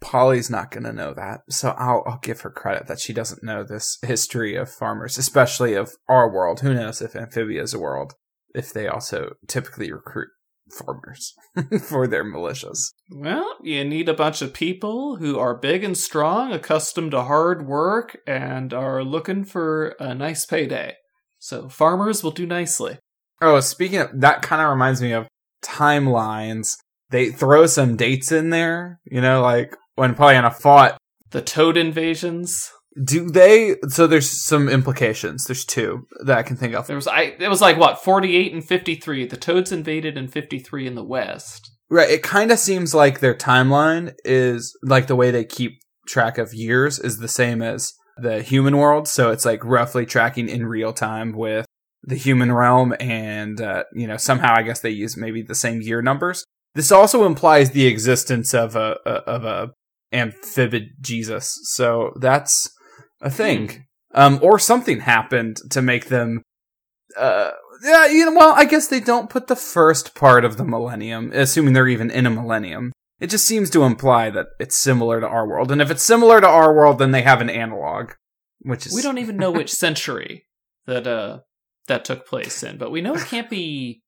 Polly's 0.00 0.50
not 0.50 0.70
going 0.70 0.84
to 0.84 0.92
know 0.92 1.14
that. 1.14 1.40
So 1.48 1.70
I'll, 1.70 2.02
I'll 2.06 2.20
give 2.22 2.42
her 2.42 2.50
credit 2.50 2.86
that 2.86 3.00
she 3.00 3.12
doesn't 3.12 3.42
know 3.42 3.64
this 3.64 3.98
history 4.02 4.56
of 4.56 4.70
farmers, 4.70 5.16
especially 5.16 5.72
of 5.72 5.92
our 6.08 6.30
world. 6.30 6.60
Who 6.60 6.74
knows 6.74 7.00
if 7.00 7.16
Amphibia's 7.16 7.72
a 7.72 7.78
world, 7.78 8.12
if 8.54 8.72
they 8.72 8.86
also 8.86 9.32
typically 9.46 9.90
recruit 9.90 10.28
farmers 10.72 11.34
for 11.82 12.06
their 12.06 12.24
militias. 12.24 12.92
Well, 13.10 13.56
you 13.62 13.84
need 13.84 14.08
a 14.08 14.14
bunch 14.14 14.42
of 14.42 14.54
people 14.54 15.16
who 15.16 15.38
are 15.38 15.56
big 15.56 15.84
and 15.84 15.96
strong, 15.96 16.52
accustomed 16.52 17.12
to 17.12 17.22
hard 17.22 17.66
work, 17.66 18.18
and 18.26 18.72
are 18.72 19.02
looking 19.02 19.44
for 19.44 19.96
a 20.00 20.14
nice 20.14 20.46
payday. 20.46 20.96
So 21.38 21.68
farmers 21.68 22.22
will 22.22 22.30
do 22.30 22.46
nicely. 22.46 22.98
Oh, 23.40 23.60
speaking 23.60 23.98
of 23.98 24.20
that, 24.20 24.42
kind 24.42 24.60
of 24.60 24.70
reminds 24.70 25.00
me 25.00 25.12
of 25.12 25.28
timelines. 25.62 26.76
They 27.10 27.30
throw 27.30 27.66
some 27.66 27.96
dates 27.96 28.32
in 28.32 28.50
there, 28.50 29.00
you 29.04 29.20
know, 29.20 29.42
like 29.42 29.76
when 29.94 30.14
Pollyanna 30.14 30.50
fought. 30.50 30.98
The 31.30 31.42
Toad 31.42 31.76
invasions. 31.76 32.70
Do 33.04 33.28
they? 33.28 33.76
So 33.88 34.06
there's 34.06 34.30
some 34.30 34.68
implications. 34.68 35.44
There's 35.44 35.64
two 35.64 36.06
that 36.24 36.38
I 36.38 36.42
can 36.42 36.56
think 36.56 36.74
of. 36.74 36.86
There 36.86 36.96
was 36.96 37.06
I. 37.06 37.34
It 37.38 37.48
was 37.48 37.60
like 37.60 37.78
what 37.78 38.02
48 38.02 38.52
and 38.52 38.64
53. 38.64 39.26
The 39.26 39.36
Toads 39.36 39.72
invaded 39.72 40.16
in 40.16 40.28
53 40.28 40.86
in 40.86 40.94
the 40.94 41.04
West. 41.04 41.70
Right. 41.90 42.10
It 42.10 42.22
kind 42.22 42.50
of 42.50 42.58
seems 42.58 42.94
like 42.94 43.20
their 43.20 43.34
timeline 43.34 44.14
is 44.24 44.76
like 44.82 45.06
the 45.06 45.16
way 45.16 45.30
they 45.30 45.44
keep 45.44 45.80
track 46.06 46.38
of 46.38 46.52
years 46.52 46.98
is 46.98 47.18
the 47.18 47.28
same 47.28 47.62
as 47.62 47.92
the 48.16 48.42
human 48.42 48.76
world. 48.76 49.08
So 49.08 49.30
it's 49.30 49.44
like 49.44 49.64
roughly 49.64 50.04
tracking 50.04 50.48
in 50.48 50.66
real 50.66 50.92
time 50.92 51.32
with 51.32 51.66
the 52.02 52.16
human 52.16 52.52
realm, 52.52 52.94
and 53.00 53.60
uh, 53.60 53.84
you 53.92 54.06
know 54.06 54.16
somehow 54.16 54.54
I 54.56 54.62
guess 54.62 54.80
they 54.80 54.90
use 54.90 55.16
maybe 55.16 55.42
the 55.42 55.54
same 55.54 55.80
year 55.80 56.02
numbers. 56.02 56.44
This 56.74 56.92
also 56.92 57.24
implies 57.24 57.70
the 57.70 57.86
existence 57.86 58.54
of 58.54 58.76
a, 58.76 58.96
a 59.04 59.10
of 59.10 59.44
a 59.44 59.70
amphibid 60.12 61.00
Jesus. 61.00 61.58
So 61.64 62.12
that's 62.20 62.70
a 63.20 63.30
thing. 63.30 63.86
Um, 64.14 64.38
or 64.42 64.58
something 64.58 65.00
happened 65.00 65.58
to 65.70 65.82
make 65.82 66.06
them, 66.06 66.42
uh, 67.16 67.50
yeah, 67.82 68.06
you 68.06 68.24
know, 68.24 68.34
well, 68.34 68.54
I 68.56 68.64
guess 68.64 68.88
they 68.88 69.00
don't 69.00 69.30
put 69.30 69.46
the 69.46 69.56
first 69.56 70.14
part 70.14 70.44
of 70.44 70.56
the 70.56 70.64
millennium, 70.64 71.30
assuming 71.34 71.74
they're 71.74 71.88
even 71.88 72.10
in 72.10 72.26
a 72.26 72.30
millennium. 72.30 72.92
It 73.20 73.30
just 73.30 73.46
seems 73.46 73.68
to 73.70 73.82
imply 73.82 74.30
that 74.30 74.46
it's 74.58 74.76
similar 74.76 75.20
to 75.20 75.26
our 75.26 75.46
world. 75.46 75.70
And 75.70 75.82
if 75.82 75.90
it's 75.90 76.02
similar 76.02 76.40
to 76.40 76.46
our 76.46 76.74
world, 76.74 76.98
then 76.98 77.10
they 77.10 77.22
have 77.22 77.40
an 77.40 77.50
analog, 77.50 78.12
which 78.60 78.86
is. 78.86 78.94
We 78.94 79.02
don't 79.02 79.18
even 79.18 79.36
know 79.36 79.50
which 79.50 79.72
century 79.74 80.46
that, 80.86 81.06
uh, 81.06 81.40
that 81.88 82.04
took 82.04 82.26
place 82.26 82.62
in, 82.62 82.78
but 82.78 82.90
we 82.90 83.00
know 83.00 83.14
it 83.14 83.26
can't 83.26 83.50
be 83.50 84.02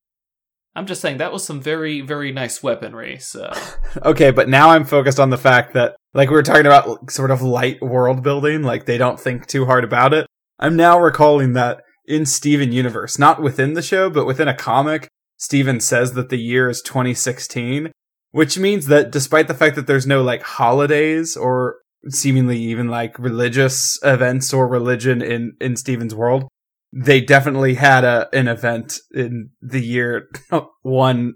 I'm 0.74 0.86
just 0.86 1.00
saying 1.00 1.18
that 1.18 1.32
was 1.32 1.44
some 1.44 1.60
very, 1.60 2.00
very 2.00 2.32
nice 2.32 2.62
weaponry. 2.62 3.18
So 3.18 3.52
okay, 4.04 4.30
but 4.30 4.48
now 4.48 4.70
I'm 4.70 4.84
focused 4.84 5.20
on 5.20 5.30
the 5.30 5.38
fact 5.38 5.74
that, 5.74 5.96
like 6.14 6.28
we 6.28 6.36
were 6.36 6.42
talking 6.42 6.66
about, 6.66 7.10
sort 7.10 7.30
of 7.30 7.42
light 7.42 7.80
world 7.80 8.22
building, 8.22 8.62
like 8.62 8.86
they 8.86 8.98
don't 8.98 9.18
think 9.18 9.46
too 9.46 9.66
hard 9.66 9.84
about 9.84 10.14
it. 10.14 10.26
I'm 10.58 10.76
now 10.76 11.00
recalling 11.00 11.54
that 11.54 11.82
in 12.06 12.26
Steven 12.26 12.72
Universe, 12.72 13.18
not 13.18 13.42
within 13.42 13.74
the 13.74 13.82
show, 13.82 14.10
but 14.10 14.26
within 14.26 14.48
a 14.48 14.54
comic, 14.54 15.08
Steven 15.38 15.80
says 15.80 16.12
that 16.12 16.28
the 16.28 16.38
year 16.38 16.68
is 16.68 16.82
2016, 16.82 17.90
which 18.32 18.58
means 18.58 18.86
that 18.86 19.10
despite 19.10 19.48
the 19.48 19.54
fact 19.54 19.76
that 19.76 19.86
there's 19.86 20.06
no 20.06 20.22
like 20.22 20.42
holidays 20.42 21.36
or 21.36 21.76
seemingly 22.08 22.58
even 22.58 22.88
like 22.88 23.18
religious 23.18 23.98
events 24.02 24.52
or 24.52 24.66
religion 24.68 25.22
in 25.22 25.52
in 25.60 25.76
Steven's 25.76 26.14
world, 26.14 26.48
they 26.92 27.20
definitely 27.20 27.74
had 27.74 28.04
a 28.04 28.28
an 28.32 28.48
event 28.48 28.98
in 29.12 29.50
the 29.60 29.80
year 29.80 30.28
one. 30.82 31.34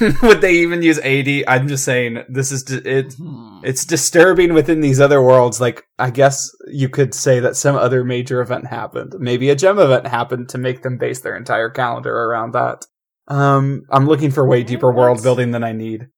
Would 0.22 0.40
they 0.40 0.54
even 0.54 0.82
use 0.82 0.98
AD? 1.00 1.44
I'm 1.46 1.68
just 1.68 1.84
saying 1.84 2.24
this 2.28 2.52
is 2.52 2.70
it. 2.70 3.14
Hmm. 3.14 3.60
It's 3.62 3.84
disturbing 3.84 4.54
within 4.54 4.80
these 4.80 5.00
other 5.00 5.20
worlds. 5.22 5.60
Like 5.60 5.84
I 5.98 6.10
guess 6.10 6.50
you 6.68 6.88
could 6.88 7.14
say 7.14 7.40
that 7.40 7.56
some 7.56 7.76
other 7.76 8.04
major 8.04 8.40
event 8.40 8.66
happened. 8.66 9.14
Maybe 9.18 9.50
a 9.50 9.56
gem 9.56 9.78
event 9.78 10.06
happened 10.06 10.48
to 10.50 10.58
make 10.58 10.82
them 10.82 10.96
base 10.96 11.20
their 11.20 11.36
entire 11.36 11.70
calendar 11.70 12.14
around 12.14 12.52
that. 12.52 12.86
Um, 13.28 13.82
I'm 13.90 14.06
looking 14.06 14.30
for 14.30 14.46
way 14.46 14.62
deeper 14.62 14.92
world 14.92 15.22
building 15.22 15.50
than 15.50 15.64
I 15.64 15.72
need. 15.72 16.08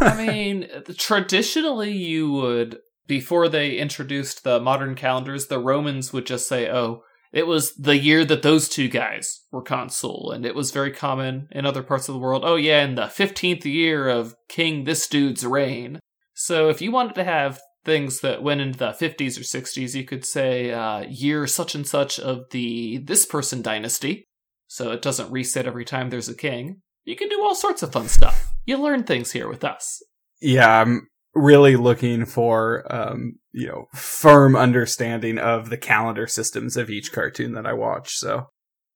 I 0.00 0.14
mean, 0.26 0.68
traditionally 0.96 1.92
you 1.92 2.32
would 2.32 2.78
before 3.06 3.48
they 3.48 3.76
introduced 3.76 4.44
the 4.44 4.60
modern 4.60 4.94
calendars, 4.94 5.48
the 5.48 5.58
Romans 5.58 6.12
would 6.12 6.26
just 6.26 6.48
say, 6.48 6.70
"Oh, 6.70 7.02
it 7.32 7.46
was 7.46 7.74
the 7.74 7.96
year 7.96 8.24
that 8.24 8.42
those 8.42 8.68
two 8.68 8.88
guys 8.88 9.42
were 9.52 9.62
consul, 9.62 10.32
and 10.32 10.44
it 10.44 10.54
was 10.54 10.72
very 10.72 10.90
common 10.90 11.48
in 11.52 11.64
other 11.64 11.82
parts 11.82 12.08
of 12.08 12.14
the 12.14 12.18
world. 12.18 12.42
Oh, 12.44 12.56
yeah, 12.56 12.84
in 12.84 12.96
the 12.96 13.02
15th 13.02 13.64
year 13.64 14.08
of 14.08 14.34
King 14.48 14.84
this 14.84 15.06
dude's 15.06 15.46
reign. 15.46 16.00
So 16.34 16.68
if 16.68 16.82
you 16.82 16.90
wanted 16.90 17.14
to 17.16 17.24
have 17.24 17.60
things 17.84 18.20
that 18.20 18.42
went 18.42 18.60
into 18.60 18.78
the 18.78 18.90
50s 18.90 19.38
or 19.38 19.42
60s, 19.42 19.94
you 19.94 20.04
could 20.04 20.24
say 20.24 20.72
uh, 20.72 21.00
year 21.08 21.46
such 21.46 21.74
and 21.74 21.86
such 21.86 22.18
of 22.18 22.44
the 22.50 22.98
this 22.98 23.26
person 23.26 23.62
dynasty. 23.62 24.24
So 24.66 24.90
it 24.92 25.02
doesn't 25.02 25.30
reset 25.30 25.66
every 25.66 25.84
time 25.84 26.10
there's 26.10 26.28
a 26.28 26.34
king. 26.34 26.80
You 27.04 27.16
can 27.16 27.28
do 27.28 27.42
all 27.42 27.54
sorts 27.54 27.82
of 27.82 27.92
fun 27.92 28.08
stuff. 28.08 28.52
You 28.66 28.76
learn 28.76 29.04
things 29.04 29.32
here 29.32 29.48
with 29.48 29.64
us. 29.64 30.02
Yeah, 30.40 30.80
I'm 30.80 31.08
really 31.34 31.76
looking 31.76 32.24
for 32.24 32.84
um, 32.90 33.34
you 33.52 33.66
know 33.66 33.86
firm 33.94 34.56
understanding 34.56 35.38
of 35.38 35.70
the 35.70 35.76
calendar 35.76 36.26
systems 36.26 36.76
of 36.76 36.90
each 36.90 37.12
cartoon 37.12 37.52
that 37.52 37.66
I 37.66 37.72
watch. 37.72 38.16
So 38.16 38.46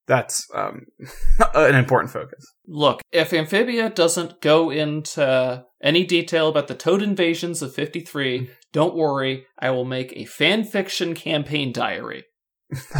that's 0.07 0.47
um, 0.55 0.87
an 1.55 1.75
important 1.75 2.13
focus. 2.13 2.45
Look, 2.67 3.01
if 3.13 3.33
Amphibia 3.33 3.91
doesn't 3.91 4.41
go 4.41 4.71
into 4.71 5.65
any 5.83 6.05
detail 6.05 6.49
about 6.49 6.69
the 6.69 6.75
Toad 6.75 7.03
invasions 7.03 7.63
of 7.63 7.75
53, 7.75 8.51
don't 8.73 8.95
worry, 8.95 9.47
I 9.59 9.71
will 9.71 9.85
make 9.85 10.13
a 10.15 10.25
fan 10.25 10.65
fiction 10.65 11.15
campaign 11.15 11.73
diary. 11.73 12.25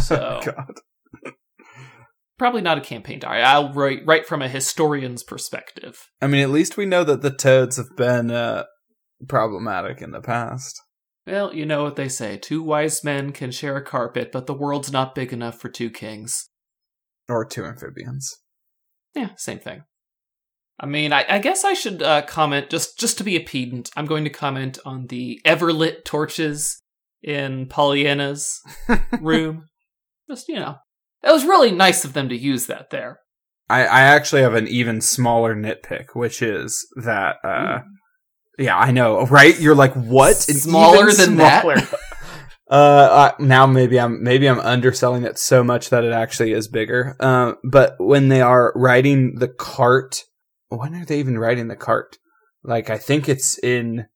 So, 0.01 0.39
God. 0.45 0.79
probably 2.37 2.61
not 2.61 2.77
a 2.77 2.81
campaign 2.81 3.19
diary. 3.19 3.43
I'll 3.43 3.73
write, 3.73 4.05
write 4.05 4.25
from 4.25 4.41
a 4.41 4.47
historian's 4.47 5.21
perspective. 5.21 5.97
I 6.21 6.27
mean, 6.27 6.41
at 6.41 6.49
least 6.49 6.77
we 6.77 6.85
know 6.85 7.03
that 7.03 7.21
the 7.21 7.31
Toads 7.31 7.75
have 7.75 7.93
been 7.97 8.31
uh, 8.31 8.65
problematic 9.27 10.01
in 10.01 10.11
the 10.11 10.21
past. 10.21 10.81
Well, 11.27 11.53
you 11.53 11.65
know 11.65 11.83
what 11.83 11.95
they 11.95 12.09
say 12.09 12.37
two 12.37 12.61
wise 12.61 13.03
men 13.03 13.31
can 13.31 13.51
share 13.51 13.77
a 13.77 13.83
carpet, 13.83 14.31
but 14.31 14.45
the 14.45 14.53
world's 14.53 14.91
not 14.91 15.15
big 15.15 15.33
enough 15.33 15.59
for 15.59 15.69
two 15.69 15.89
kings. 15.89 16.49
Or 17.27 17.45
two 17.45 17.65
amphibians. 17.65 18.37
Yeah, 19.15 19.29
same 19.37 19.59
thing. 19.59 19.83
I 20.79 20.85
mean, 20.85 21.13
I, 21.13 21.25
I 21.27 21.39
guess 21.39 21.63
I 21.63 21.73
should 21.73 22.03
uh, 22.03 22.21
comment 22.23 22.69
just 22.69 22.99
just 22.99 23.17
to 23.17 23.23
be 23.23 23.35
a 23.35 23.43
pedant. 23.43 23.89
I'm 23.95 24.05
going 24.05 24.25
to 24.25 24.29
comment 24.29 24.77
on 24.85 25.07
the 25.07 25.41
everlit 25.45 26.03
torches 26.03 26.81
in 27.23 27.67
Pollyanna's 27.67 28.61
room. 29.21 29.67
Just 30.29 30.47
you 30.47 30.55
know, 30.55 30.75
it 31.23 31.31
was 31.31 31.45
really 31.45 31.71
nice 31.71 32.03
of 32.03 32.13
them 32.13 32.29
to 32.29 32.37
use 32.37 32.67
that 32.67 32.89
there. 32.89 33.19
I, 33.69 33.85
I 33.85 34.01
actually 34.01 34.41
have 34.43 34.53
an 34.53 34.67
even 34.67 35.01
smaller 35.01 35.55
nitpick, 35.55 36.07
which 36.13 36.41
is 36.41 36.85
that 36.97 37.37
uh, 37.43 37.79
yeah, 38.57 38.77
I 38.77 38.91
know, 38.91 39.25
right? 39.25 39.59
You're 39.59 39.75
like, 39.75 39.93
what? 39.93 40.31
It's 40.31 40.63
smaller 40.63 41.05
than 41.05 41.35
smaller. 41.35 41.75
that? 41.75 41.93
uh, 42.69 42.73
uh, 42.73 43.31
now 43.39 43.65
maybe 43.65 43.99
I'm 43.99 44.23
maybe 44.23 44.47
I'm 44.47 44.59
underselling 44.59 45.23
it 45.23 45.37
so 45.37 45.63
much 45.63 45.89
that 45.89 46.03
it 46.03 46.13
actually 46.13 46.53
is 46.53 46.67
bigger. 46.67 47.15
Uh, 47.19 47.53
but 47.63 47.95
when 47.99 48.29
they 48.29 48.41
are 48.41 48.71
riding 48.75 49.35
the 49.35 49.47
cart, 49.47 50.23
when 50.69 50.95
are 50.95 51.05
they 51.05 51.19
even 51.19 51.37
riding 51.37 51.67
the 51.67 51.75
cart? 51.75 52.17
Like 52.63 52.89
I 52.89 52.97
think 52.97 53.29
it's 53.29 53.59
in, 53.59 54.07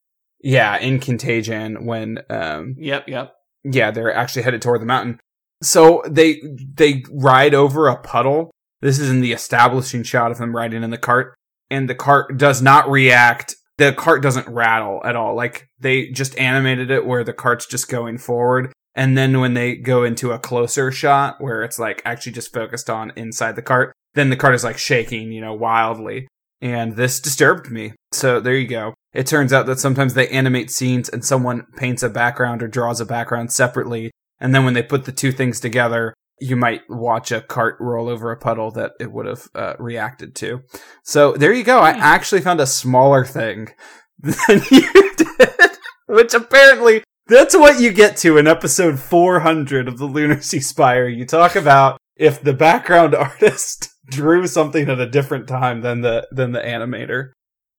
yeah, 0.42 0.78
in 0.78 1.00
Contagion 1.00 1.86
when. 1.86 2.20
Um, 2.30 2.76
yep, 2.78 3.08
yep. 3.08 3.34
Yeah, 3.64 3.92
they're 3.92 4.14
actually 4.14 4.44
headed 4.44 4.62
toward 4.62 4.82
the 4.82 4.86
mountain. 4.86 5.20
So 5.62 6.02
they 6.08 6.42
they 6.76 7.04
ride 7.12 7.54
over 7.54 7.88
a 7.88 8.02
puddle. 8.02 8.52
This 8.82 8.98
is 8.98 9.10
in 9.10 9.20
the 9.20 9.34
establishing 9.34 10.04
shot 10.04 10.32
of 10.32 10.38
them 10.38 10.56
riding 10.56 10.84
in 10.84 10.90
the 10.90 10.98
cart, 10.98 11.36
and 11.70 11.90
the 11.90 11.96
cart 11.96 12.38
does 12.38 12.62
not 12.62 12.90
react 12.90 13.56
the 13.80 13.94
cart 13.94 14.22
doesn't 14.22 14.48
rattle 14.48 15.02
at 15.06 15.16
all. 15.16 15.36
Like 15.36 15.70
they 15.80 16.10
just 16.10 16.38
animated 16.38 16.92
it 16.92 17.06
where 17.06 17.24
the 17.24 17.34
cart's 17.34 17.66
just 17.66 17.90
going 17.90 18.18
forward. 18.18 18.72
And 18.94 19.18
then 19.18 19.40
when 19.40 19.54
they 19.54 19.76
go 19.76 20.04
into 20.04 20.32
a 20.32 20.40
closer 20.40 20.92
shot 20.92 21.40
where 21.40 21.64
it's 21.64 21.80
like 21.80 22.02
actually 22.04 22.34
just 22.34 22.54
focused 22.54 22.90
on 22.90 23.14
inside 23.16 23.56
the 23.56 23.62
cart, 23.62 23.94
then 24.16 24.30
the 24.30 24.36
cart 24.36 24.54
is 24.54 24.66
like 24.66 24.78
shaking, 24.78 25.32
you 25.32 25.40
know, 25.40 25.54
wildly. 25.54 26.28
And 26.62 26.98
this 26.98 27.22
disturbed 27.22 27.72
me. 27.72 27.94
So 28.12 28.42
there 28.42 28.58
you 28.58 28.68
go. 28.68 28.94
It 29.14 29.26
turns 29.26 29.54
out 29.54 29.66
that 29.68 29.80
sometimes 29.80 30.14
they 30.14 30.28
animate 30.28 30.70
scenes 30.70 31.08
and 31.08 31.24
someone 31.24 31.66
paints 31.78 32.04
a 32.04 32.10
background 32.10 32.62
or 32.62 32.68
draws 32.68 33.00
a 33.00 33.06
background 33.06 33.54
separately. 33.54 34.12
And 34.42 34.54
then 34.54 34.66
when 34.66 34.74
they 34.74 34.84
put 34.84 35.06
the 35.06 35.14
two 35.14 35.32
things 35.32 35.62
together, 35.62 36.14
you 36.42 36.56
might 36.56 36.82
watch 36.90 37.32
a 37.32 37.42
cart 37.42 37.78
roll 37.80 38.10
over 38.10 38.32
a 38.32 38.38
puddle 38.38 38.72
that 38.72 38.94
it 39.00 39.12
would 39.12 39.26
have 39.26 39.48
uh, 39.56 39.74
reacted 39.80 40.36
to. 40.36 40.62
So 41.04 41.34
there 41.34 41.54
you 41.54 41.64
go. 41.64 41.80
I 41.80 41.94
hmm. 41.94 42.00
actually 42.02 42.42
found 42.42 42.60
a 42.60 42.68
smaller 42.68 43.26
thing 43.26 43.70
than 44.20 44.62
you 44.72 45.14
did, 45.16 45.78
which 46.08 46.34
apparently 46.34 47.04
that's 47.28 47.56
what 47.56 47.80
you 47.80 47.92
get 47.94 48.18
to 48.18 48.38
in 48.38 48.48
episode 48.48 49.00
400 49.00 49.88
of 49.88 49.98
the 49.98 50.06
Lunar 50.06 50.42
Sea 50.42 50.60
Spire. 50.60 51.08
You 51.08 51.26
talk 51.26 51.56
about 51.56 52.00
if 52.16 52.42
the 52.42 52.54
background 52.54 53.16
artist 53.16 53.90
drew 54.08 54.48
something 54.48 54.90
at 54.90 55.00
a 55.00 55.10
different 55.10 55.48
time 55.48 55.82
than 55.82 56.02
the 56.02 56.28
than 56.32 56.52
the 56.52 56.60
animator, 56.60 57.32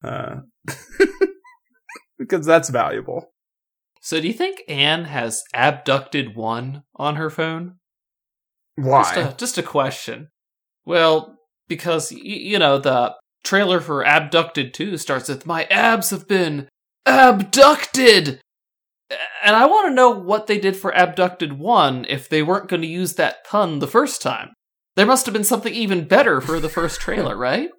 uh, 0.05 0.37
because 2.19 2.47
that's 2.47 2.71
valuable. 2.71 3.33
So, 4.01 4.21
do 4.21 4.29
you 4.29 4.33
think 4.33 4.63
Anne 4.67 5.05
has 5.05 5.43
abducted 5.53 6.35
one 6.35 6.85
on 6.97 7.17
her 7.17 7.29
phone? 7.29 7.80
Why? 8.77 9.03
Just 9.03 9.17
a, 9.17 9.37
just 9.37 9.59
a 9.59 9.63
question. 9.63 10.29
Well, 10.85 11.37
because, 11.69 12.11
y- 12.13 12.19
you 12.23 12.59
know, 12.59 12.79
the 12.79 13.15
trailer 13.45 13.81
for 13.81 14.05
Abducted 14.05 14.73
2 14.75 14.97
starts 14.99 15.29
with, 15.29 15.47
My 15.47 15.65
abs 15.65 16.11
have 16.11 16.27
been 16.29 16.69
abducted! 17.07 18.41
And 19.43 19.57
I 19.57 19.67
want 19.67 19.89
to 19.89 19.95
know 19.95 20.11
what 20.11 20.47
they 20.47 20.59
did 20.59 20.77
for 20.77 20.93
Abducted 20.97 21.59
1 21.59 22.07
if 22.09 22.29
they 22.29 22.43
weren't 22.43 22.69
going 22.69 22.83
to 22.83 22.89
use 22.89 23.15
that 23.15 23.45
pun 23.45 23.81
the 23.81 23.89
first 23.89 24.23
time. 24.23 24.51
There 24.97 25.07
must 25.07 25.27
have 25.27 25.33
been 25.33 25.45
something 25.45 25.75
even 25.75 26.07
better 26.07 26.41
for 26.41 26.61
the 26.61 26.69
first 26.69 27.01
trailer, 27.01 27.37
right? 27.51 27.71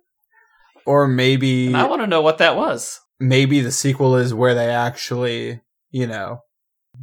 or 0.87 1.07
maybe 1.07 1.67
And 1.67 1.77
I 1.77 1.85
want 1.87 2.01
to 2.01 2.07
know 2.07 2.21
what 2.23 2.39
that 2.39 2.55
was. 2.55 2.99
maybe 3.19 3.61
the 3.61 3.71
sequel 3.71 4.15
is 4.15 4.33
where 4.33 4.55
they 4.55 4.69
actually, 4.69 5.61
you 5.91 6.07
know, 6.07 6.39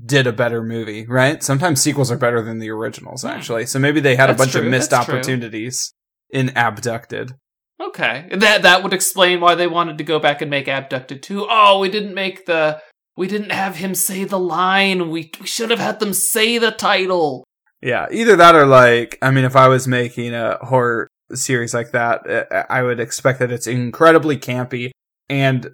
did 0.04 0.26
a 0.26 0.32
better 0.32 0.62
movie, 0.62 1.06
right? 1.06 1.42
Sometimes 1.42 1.80
sequels 1.80 2.10
are 2.10 2.18
better 2.18 2.42
than 2.42 2.58
the 2.58 2.70
originals, 2.70 3.22
Hmm. 3.22 3.28
actually. 3.28 3.66
So 3.66 3.78
maybe 3.78 4.00
they 4.00 4.16
had 4.16 4.30
a 4.30 4.34
That's 4.34 4.52
bunch 4.52 4.54
of 4.54 4.70
missed 4.70 4.90
that's 4.90 5.06
true. 5.06 5.14
opportunities 5.14 5.92
in 6.30 6.50
Abducted. 6.56 7.32
Okay. 7.80 8.26
That 8.32 8.62
that 8.62 8.82
would 8.82 8.92
explain 8.92 9.40
why 9.40 9.54
they 9.54 9.66
wanted 9.66 9.98
to 9.98 10.04
go 10.04 10.18
back 10.18 10.42
and 10.42 10.50
make 10.50 10.68
Abducted 10.68 11.22
2. 11.22 11.46
Oh, 11.48 11.78
we 11.78 11.88
didn't 11.88 12.14
make 12.14 12.46
the 12.46 12.80
we 13.16 13.26
didn't 13.26 13.50
have 13.50 13.76
him 13.76 13.94
say 13.94 14.24
the 14.24 14.38
line. 14.38 15.10
We, 15.10 15.30
we 15.40 15.46
should 15.46 15.70
have 15.70 15.80
had 15.80 15.98
them 15.98 16.12
say 16.12 16.58
the 16.58 16.70
title. 16.70 17.44
Yeah, 17.82 18.06
either 18.12 18.36
that 18.36 18.54
or 18.54 18.66
like, 18.66 19.18
I 19.22 19.30
mean, 19.32 19.44
if 19.44 19.56
I 19.56 19.68
was 19.68 19.88
making 19.88 20.34
a 20.34 20.58
horror 20.62 21.08
series 21.32 21.74
like 21.74 21.90
that, 21.92 22.28
uh, 22.28 22.64
I 22.70 22.82
would 22.82 23.00
expect 23.00 23.38
that 23.40 23.50
it's 23.52 23.66
incredibly 23.66 24.36
campy 24.36 24.90
and, 25.28 25.70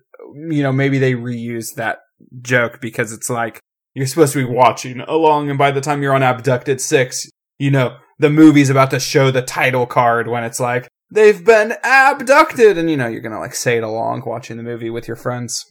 you 0.49 0.63
know, 0.63 0.73
maybe 0.73 0.99
they 0.99 1.13
reuse 1.15 1.75
that 1.77 1.99
joke 2.43 2.81
because 2.81 3.13
it's 3.13 3.29
like, 3.31 3.61
you're 3.95 4.07
supposed 4.07 4.33
to 4.33 4.47
be 4.47 4.53
watching 4.53 5.01
along 5.01 5.49
and 5.49 5.59
by 5.59 5.71
the 5.71 5.81
time 5.81 6.03
you're 6.03 6.15
on 6.15 6.23
Abducted 6.23 6.81
6, 6.81 7.29
you 7.59 7.71
know, 7.71 7.97
the 8.19 8.31
movie's 8.31 8.71
about 8.71 8.91
to 8.91 9.01
show 9.01 9.31
the 9.31 9.43
title 9.43 9.87
card 9.87 10.29
when 10.29 10.45
it's 10.45 10.61
like, 10.61 10.89
they've 11.11 11.45
been 11.45 11.75
abducted 11.83 12.77
and, 12.77 12.91
you 12.91 12.97
know, 12.97 13.07
you're 13.07 13.21
gonna 13.21 13.39
like 13.39 13.55
say 13.55 13.77
it 13.77 13.85
along 13.85 14.23
watching 14.27 14.57
the 14.57 14.63
movie 14.63 14.91
with 14.91 15.07
your 15.09 15.17
friends. 15.17 15.65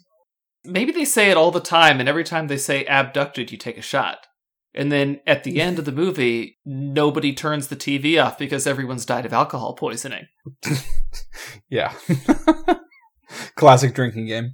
Maybe 0.65 0.91
they 0.91 1.05
say 1.05 1.29
it 1.29 1.35
all 1.35 1.51
the 1.51 1.59
time, 1.59 1.99
and 1.99 2.07
every 2.07 2.23
time 2.23 2.47
they 2.47 2.57
say 2.57 2.85
abducted, 2.85 3.51
you 3.51 3.57
take 3.57 3.77
a 3.77 3.81
shot. 3.81 4.19
And 4.73 4.89
then 4.91 5.19
at 5.27 5.43
the 5.43 5.59
end 5.59 5.77
of 5.77 5.83
the 5.83 5.91
movie, 5.91 6.57
nobody 6.65 7.33
turns 7.33 7.67
the 7.67 7.75
TV 7.75 8.23
off 8.23 8.37
because 8.37 8.65
everyone's 8.65 9.05
died 9.05 9.25
of 9.25 9.33
alcohol 9.33 9.75
poisoning. 9.75 10.27
Yeah. 11.69 11.93
Classic 13.55 13.93
drinking 13.93 14.27
game. 14.27 14.53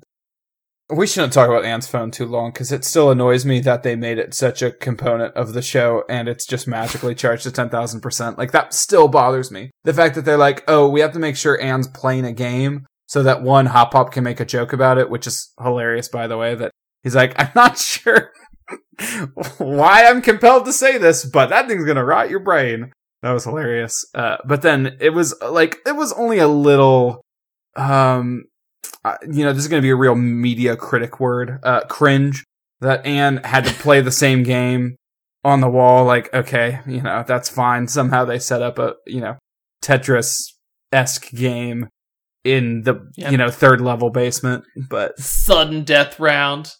We 0.92 1.06
shouldn't 1.06 1.34
talk 1.34 1.50
about 1.50 1.66
Anne's 1.66 1.88
phone 1.88 2.10
too 2.10 2.26
long 2.26 2.52
because 2.52 2.72
it 2.72 2.84
still 2.84 3.12
annoys 3.12 3.46
me 3.46 3.60
that 3.60 3.84
they 3.84 3.96
made 3.96 4.18
it 4.18 4.34
such 4.34 4.64
a 4.64 4.72
component 4.72 5.36
of 5.36 5.54
the 5.54 5.62
show 5.62 6.04
and 6.10 6.28
it's 6.28 6.48
just 6.48 6.68
magically 6.68 7.14
charged 7.14 7.44
to 7.44 7.52
10,000%. 7.52 8.38
Like, 8.38 8.52
that 8.54 8.74
still 8.74 9.08
bothers 9.08 9.52
me. 9.52 9.70
The 9.84 9.94
fact 9.94 10.16
that 10.16 10.26
they're 10.26 10.38
like, 10.38 10.64
oh, 10.68 10.90
we 10.90 11.02
have 11.02 11.14
to 11.14 11.20
make 11.20 11.36
sure 11.36 11.62
Anne's 11.62 11.88
playing 11.88 12.26
a 12.26 12.34
game 12.34 12.88
so 13.10 13.24
that 13.24 13.42
one, 13.42 13.68
Hop 13.68 13.92
Pop 13.92 14.12
can 14.12 14.24
make 14.24 14.40
a 14.40 14.46
joke 14.46 14.72
about 14.72 14.98
it, 14.98 15.10
which 15.10 15.26
is 15.26 15.52
hilarious, 15.62 16.08
by 16.08 16.28
the 16.28 16.38
way, 16.38 16.54
that 16.56 16.72
he's 17.04 17.16
like, 17.16 17.34
I'm 17.40 17.52
not 17.56 17.78
sure 17.80 18.32
why 19.58 20.06
I'm 20.06 20.22
compelled 20.22 20.66
to 20.66 20.74
say 20.74 20.98
this, 20.98 21.26
but 21.26 21.50
that 21.50 21.68
thing's 21.68 21.86
gonna 21.86 22.06
rot 22.06 22.30
your 22.30 22.40
brain. 22.40 22.92
That 23.22 23.32
was 23.32 23.46
hilarious. 23.46 24.06
Uh, 24.14 24.38
but 24.46 24.62
then 24.62 24.98
it 25.00 25.10
was 25.10 25.34
like, 25.42 25.78
it 25.86 25.96
was 25.96 26.14
only 26.14 26.38
a 26.38 26.48
little, 26.48 27.22
um, 27.76 28.44
uh, 29.10 29.18
you 29.32 29.44
know, 29.44 29.54
this 29.54 29.64
is 29.64 29.68
going 29.68 29.82
to 29.82 29.86
be 29.86 29.90
a 29.92 29.96
real 29.96 30.16
media 30.16 30.76
critic 30.76 31.20
word, 31.20 31.60
uh, 31.64 31.82
cringe 31.82 32.44
that 32.82 33.06
Anne 33.06 33.38
had 33.44 33.66
to 33.66 33.74
play 33.74 34.02
the 34.02 34.12
same 34.12 34.44
game 34.44 34.96
on 35.44 35.62
the 35.62 35.70
wall. 35.70 36.06
Like, 36.06 36.34
okay, 36.34 36.80
you 36.88 37.02
know, 37.02 37.24
that's 37.28 37.50
fine. 37.50 37.88
Somehow 37.88 38.26
they 38.26 38.40
set 38.40 38.62
up 38.62 38.80
a, 38.80 38.96
you 39.06 39.22
know, 39.22 39.38
Tetris-esque 39.84 41.30
game 41.32 41.88
in 42.44 42.84
the, 42.84 43.10
Yep. 43.18 43.32
you 43.32 43.38
know, 43.38 43.50
third 43.52 43.82
level 43.82 44.10
basement, 44.10 44.64
but 44.90 45.18
Sudden 45.20 45.84
death 45.84 46.20
round. 46.20 46.74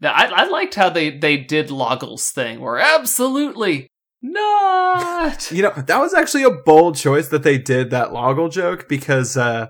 Now, 0.00 0.12
I, 0.12 0.26
I 0.26 0.48
liked 0.48 0.74
how 0.74 0.90
they, 0.90 1.10
they 1.16 1.36
did 1.38 1.70
Loggle's 1.70 2.30
thing, 2.30 2.60
where 2.60 2.78
absolutely 2.78 3.88
not. 4.22 5.50
You 5.50 5.62
know, 5.62 5.72
that 5.76 5.98
was 5.98 6.14
actually 6.14 6.42
a 6.44 6.50
bold 6.50 6.96
choice 6.96 7.28
that 7.28 7.42
they 7.42 7.58
did 7.58 7.90
that 7.90 8.12
Loggle 8.12 8.50
joke 8.50 8.88
because, 8.88 9.36
uh, 9.36 9.68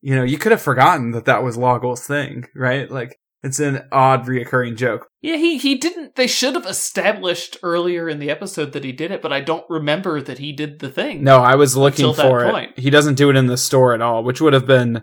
you 0.00 0.14
know, 0.14 0.22
you 0.24 0.38
could 0.38 0.52
have 0.52 0.62
forgotten 0.62 1.10
that 1.12 1.24
that 1.26 1.42
was 1.42 1.56
Loggle's 1.56 2.06
thing, 2.06 2.44
right? 2.54 2.90
Like, 2.90 3.16
it's 3.42 3.60
an 3.60 3.82
odd 3.92 4.26
reoccurring 4.26 4.76
joke. 4.76 5.06
Yeah, 5.22 5.36
he, 5.36 5.58
he 5.58 5.76
didn't. 5.76 6.16
They 6.16 6.26
should 6.26 6.54
have 6.56 6.66
established 6.66 7.56
earlier 7.62 8.08
in 8.08 8.18
the 8.18 8.30
episode 8.30 8.72
that 8.72 8.82
he 8.84 8.90
did 8.92 9.10
it, 9.12 9.22
but 9.22 9.32
I 9.32 9.40
don't 9.40 9.64
remember 9.68 10.20
that 10.20 10.38
he 10.38 10.52
did 10.52 10.80
the 10.80 10.90
thing. 10.90 11.22
No, 11.22 11.38
I 11.38 11.54
was 11.54 11.76
looking 11.76 12.12
for 12.14 12.44
it. 12.44 12.50
point. 12.50 12.78
He 12.78 12.90
doesn't 12.90 13.14
do 13.14 13.30
it 13.30 13.36
in 13.36 13.46
the 13.46 13.56
store 13.56 13.94
at 13.94 14.02
all, 14.02 14.24
which 14.24 14.40
would 14.40 14.54
have 14.54 14.66
been, 14.66 15.02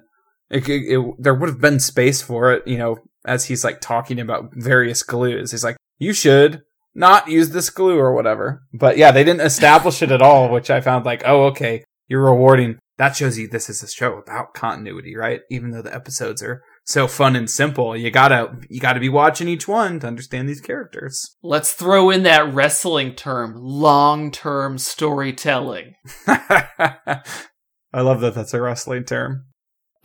it, 0.49 0.67
it, 0.67 0.83
it- 0.97 1.15
there 1.17 1.33
would 1.33 1.49
have 1.49 1.61
been 1.61 1.79
space 1.79 2.21
for 2.21 2.51
it, 2.51 2.67
you 2.67 2.77
know, 2.77 2.97
as 3.25 3.45
he's 3.45 3.63
like 3.63 3.79
talking 3.81 4.19
about 4.19 4.49
various 4.53 5.01
glues. 5.01 5.51
He's 5.51 5.63
like, 5.63 5.77
you 5.97 6.11
should 6.13 6.61
not 6.93 7.27
use 7.29 7.51
this 7.51 7.69
glue 7.69 7.97
or 7.97 8.13
whatever. 8.13 8.61
But 8.73 8.97
yeah, 8.97 9.11
they 9.11 9.23
didn't 9.23 9.41
establish 9.45 10.01
it 10.01 10.11
at 10.11 10.21
all, 10.21 10.49
which 10.51 10.69
I 10.69 10.81
found 10.81 11.05
like, 11.05 11.23
oh, 11.25 11.45
okay, 11.45 11.83
you're 12.09 12.23
rewarding. 12.23 12.79
That 12.97 13.15
shows 13.15 13.37
you 13.37 13.47
this 13.47 13.69
is 13.69 13.83
a 13.83 13.87
show 13.87 14.17
about 14.17 14.53
continuity, 14.53 15.15
right? 15.15 15.41
Even 15.49 15.71
though 15.71 15.81
the 15.81 15.93
episodes 15.93 16.41
are 16.41 16.63
so 16.85 17.07
fun 17.07 17.35
and 17.35 17.49
simple, 17.49 17.95
you 17.95 18.09
gotta, 18.09 18.57
you 18.69 18.79
gotta 18.79 19.01
be 19.01 19.09
watching 19.09 19.49
each 19.49 19.67
one 19.67 19.99
to 19.99 20.07
understand 20.07 20.47
these 20.47 20.61
characters. 20.61 21.35
Let's 21.43 21.73
throw 21.73 22.09
in 22.09 22.23
that 22.23 22.53
wrestling 22.53 23.13
term 23.15 23.55
long 23.57 24.31
term 24.31 24.77
storytelling. 24.77 25.95
I 26.27 28.01
love 28.01 28.21
that 28.21 28.35
that's 28.35 28.53
a 28.53 28.61
wrestling 28.61 29.03
term. 29.03 29.45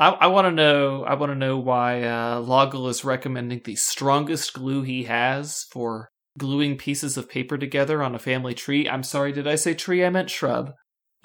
I, 0.01 0.09
I 0.09 0.27
want 0.29 0.47
to 0.47 0.51
know. 0.51 1.05
I 1.05 1.15
want 1.15 1.31
to 1.31 1.37
know 1.37 1.59
why 1.59 2.03
uh, 2.03 2.41
Loggle 2.41 2.89
is 2.89 3.05
recommending 3.05 3.61
the 3.65 3.77
strongest 3.77 4.55
glue 4.55 4.83
he 4.83 5.05
has 5.05 5.67
for 5.71 6.09
gluing 6.39 6.79
pieces 6.79 7.17
of 7.17 7.29
paper 7.29 7.59
together 7.59 8.03
on 8.03 8.15
a 8.15 8.19
family 8.19 8.55
tree. 8.55 8.89
I'm 8.89 9.03
sorry, 9.03 9.33
did 9.33 9.47
I 9.47 9.57
say 9.57 9.75
tree? 9.75 10.05
I 10.05 10.11
meant 10.11 10.31
shrub. 10.31 10.73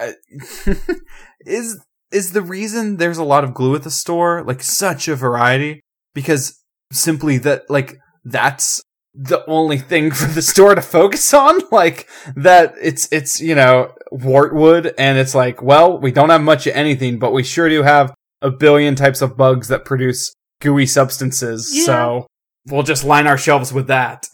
Is 1.46 1.78
is 2.12 2.32
the 2.32 2.42
reason 2.42 2.96
there's 2.96 3.18
a 3.18 3.24
lot 3.24 3.44
of 3.44 3.52
glue 3.52 3.74
at 3.74 3.82
the 3.82 3.90
store 3.90 4.44
like 4.44 4.62
such 4.62 5.08
a 5.08 5.16
variety 5.16 5.80
because 6.14 6.62
simply 6.92 7.36
that 7.38 7.68
like 7.68 7.96
that's 8.24 8.80
the 9.12 9.44
only 9.48 9.76
thing 9.78 10.10
for 10.12 10.26
the 10.32 10.42
store 10.42 10.74
to 10.74 10.82
focus 10.82 11.34
on 11.34 11.60
like 11.72 12.08
that 12.36 12.74
it's 12.80 13.08
it's 13.12 13.40
you 13.40 13.54
know 13.54 13.92
wartwood 14.12 14.92
and 14.98 15.18
it's 15.18 15.34
like 15.34 15.60
well 15.62 15.98
we 15.98 16.12
don't 16.12 16.30
have 16.30 16.42
much 16.42 16.66
of 16.66 16.74
anything 16.74 17.18
but 17.18 17.32
we 17.32 17.42
sure 17.42 17.68
do 17.68 17.82
have 17.82 18.14
a 18.40 18.50
billion 18.50 18.94
types 18.94 19.20
of 19.20 19.36
bugs 19.36 19.66
that 19.68 19.84
produce 19.84 20.32
gooey 20.60 20.86
substances 20.86 21.70
Yeah. 21.74 21.84
so 21.86 22.26
we'll 22.66 22.84
just 22.84 23.04
line 23.04 23.26
our 23.26 23.38
shelves 23.38 23.72
with 23.72 23.88
that 23.88 24.26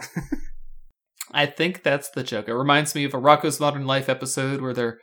I 1.35 1.46
think 1.46 1.83
that's 1.83 2.11
the 2.11 2.22
joke. 2.22 2.46
It 2.48 2.55
reminds 2.55 2.94
me 2.94 3.05
of 3.05 3.14
a 3.14 3.18
Rocko's 3.18 3.59
Modern 3.59 3.87
Life 3.87 4.11
episode 4.11 4.61
where 4.61 4.75
they're 4.75 4.98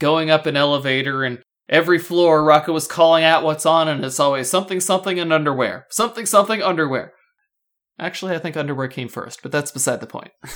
going 0.00 0.30
up 0.30 0.46
an 0.46 0.56
elevator 0.56 1.24
and 1.24 1.40
every 1.68 1.98
floor 1.98 2.42
Rocko 2.42 2.72
was 2.72 2.86
calling 2.86 3.24
out 3.24 3.44
what's 3.44 3.66
on 3.66 3.88
and 3.88 4.04
it's 4.04 4.20
always 4.20 4.48
something 4.48 4.80
something 4.80 5.18
and 5.18 5.32
underwear. 5.32 5.86
Something 5.90 6.26
something 6.26 6.62
underwear. 6.62 7.12
Actually, 7.98 8.34
I 8.34 8.38
think 8.38 8.56
underwear 8.56 8.88
came 8.88 9.08
first, 9.08 9.42
but 9.42 9.50
that's 9.50 9.72
beside 9.72 10.00
the 10.00 10.06
point. 10.06 10.30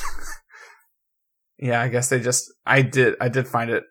yeah 1.63 1.81
i 1.81 1.89
guess 1.89 2.09
they 2.09 2.21
just 2.21 2.53
i 2.67 2.83
did 2.83 3.15
i 3.21 3.29
did 3.29 3.47
find 3.47 3.71
it 3.71 3.85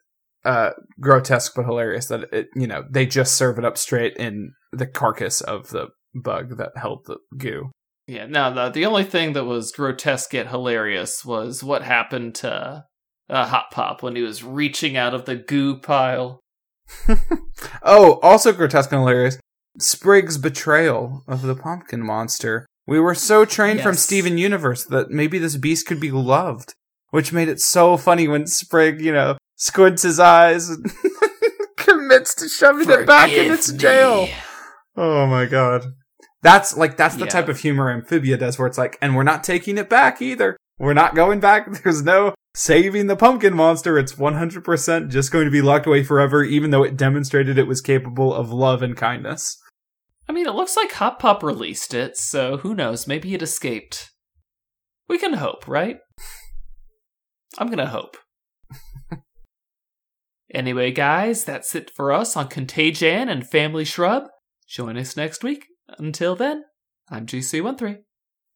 uh 0.44 0.72
grotesque 1.00 1.54
but 1.56 1.66
hilarious 1.66 2.08
that 2.08 2.32
it 2.34 2.48
you 2.54 2.68
know 2.68 2.84
they 2.92 3.06
just 3.06 3.36
serve 3.36 3.58
it 3.58 3.66
up 3.66 3.78
straight 3.78 4.16
in 4.18 4.52
the 4.74 4.86
carcass 4.86 5.42
of 5.42 5.70
the 5.70 5.88
bug 6.14 6.58
that 6.58 6.72
held 6.76 7.06
the 7.06 7.18
goo 7.38 7.72
Yeah, 8.08 8.26
no, 8.26 8.54
the, 8.54 8.70
the 8.70 8.86
only 8.86 9.06
thing 9.06 9.34
that 9.34 9.46
was 9.46 9.72
grotesque 9.72 10.34
yet 10.34 10.48
hilarious 10.48 11.24
was 11.24 11.64
what 11.64 11.84
happened 11.84 12.36
to 12.36 12.84
uh, 13.32 13.48
Hop 13.48 13.72
Pop 13.72 14.04
when 14.04 14.16
he 14.16 14.22
was 14.22 14.44
reaching 14.44 14.96
out 14.96 15.14
of 15.16 15.26
the 15.26 15.36
goo 15.36 15.78
pile. 15.78 16.40
oh 17.84 18.20
also 18.22 18.52
grotesque 18.52 18.92
and 18.92 19.00
hilarious 19.00 19.38
sprig's 19.80 20.38
betrayal 20.38 21.24
of 21.26 21.42
the 21.42 21.56
pumpkin 21.56 22.06
monster 22.06 22.66
we 22.86 23.00
were 23.00 23.16
so 23.16 23.46
trained 23.46 23.80
from 23.80 23.96
steven 23.96 24.38
universe 24.38 24.84
that 24.86 25.10
maybe 25.10 25.38
this 25.40 25.56
beast 25.56 25.88
could 25.88 26.02
be 26.02 26.12
loved 26.12 26.74
which 27.12 27.32
made 27.32 27.48
it 27.48 27.62
so 27.62 27.96
funny 27.96 28.28
when 28.28 28.46
sprig 28.46 29.00
you 29.00 29.14
know 29.14 29.38
squints 29.56 30.02
his 30.04 30.20
eyes 30.20 30.70
and 30.70 30.86
commits 31.78 32.36
to 32.36 32.50
shoving 32.50 32.90
it 32.90 33.06
back 33.08 33.30
in 33.30 33.38
Forgive 33.38 33.54
its 33.54 33.72
jail 33.72 34.24
me. 34.26 34.34
Oh 34.98 35.26
my 35.28 35.46
god. 35.46 35.86
That's 36.42 36.76
like 36.76 36.98
that's 36.98 37.16
the 37.16 37.26
Yeah. 37.26 37.30
type 37.32 37.48
of 37.48 37.60
humor 37.60 37.90
Amphibia 37.92 38.36
does 38.38 38.58
where 38.60 38.68
it's 38.68 38.78
like, 38.78 38.98
and 39.02 39.16
we're 39.16 39.24
not 39.24 39.44
taking 39.44 39.78
it 39.78 39.90
back 39.90 40.22
either. 40.22 40.58
We're 40.82 40.94
not 40.94 41.14
going 41.14 41.40
back. 41.40 41.72
There's 41.84 42.02
no 42.02 42.34
saving 42.56 43.06
the 43.06 43.16
pumpkin 43.16 43.54
monster. 43.54 44.00
It's 44.00 44.14
100% 44.14 45.10
just 45.10 45.32
going 45.32 45.46
to 45.46 45.52
be 45.52 45.62
locked 45.62 45.86
away 45.86 46.04
forever, 46.04 46.44
even 46.44 46.72
though 46.72 46.82
it 46.82 46.98
demonstrated 46.98 47.60
it 47.60 47.68
was 47.68 47.82
capable 47.82 48.34
of 48.34 48.52
love 48.52 48.82
and 48.82 48.98
kindness. 48.98 49.62
I 50.28 50.32
mean, 50.32 50.48
it 50.48 50.56
looks 50.56 50.76
like 50.76 50.92
Hop 50.94 51.20
Pop 51.20 51.44
released 51.44 51.94
it, 51.94 52.18
so 52.18 52.58
who 52.58 52.74
knows? 52.74 53.06
Maybe 53.06 53.36
it 53.36 53.44
escaped. 53.44 54.10
We 55.08 55.20
can 55.20 55.34
hope, 55.34 55.68
right? 55.68 56.00
I'm 57.60 57.70
gonna 57.70 57.86
hope. 57.86 58.18
anyway, 60.54 60.92
guys, 60.92 61.44
that's 61.44 61.76
it 61.76 61.92
for 61.92 62.12
us 62.12 62.36
on 62.36 62.48
Contagion 62.48 63.30
and 63.30 63.48
Family 63.48 63.86
Shrub. 63.86 64.24
Join 64.68 64.98
us 64.98 65.16
next 65.16 65.44
week. 65.44 65.66
Until 66.00 66.36
then, 66.36 66.64
I'm 67.08 67.28
GC13. 67.28 68.00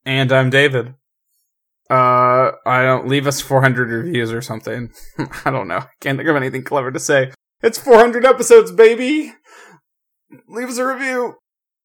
And 0.06 0.32
I'm 0.32 0.50
David. 0.50 0.96
Uh, 1.90 2.52
I 2.66 2.82
don't 2.82 3.08
leave 3.08 3.28
us 3.28 3.42
400 3.42 3.90
reviews 3.90 4.32
or 4.32 4.42
something. 4.42 4.92
I 5.46 5.52
don't 5.52 5.68
know. 5.68 5.86
Can't 6.02 6.18
think 6.18 6.30
of 6.30 6.36
anything 6.36 6.64
clever 6.64 6.92
to 6.92 7.00
say. 7.00 7.32
It's 7.62 7.78
400 7.78 8.26
episodes, 8.26 8.72
baby. 8.72 9.34
Leave 10.48 10.70
us 10.70 10.78
a 10.78 10.86
review. 10.86 11.36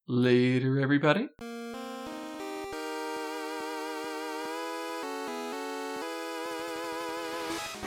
Later, 0.09 0.81
everybody. 0.81 1.29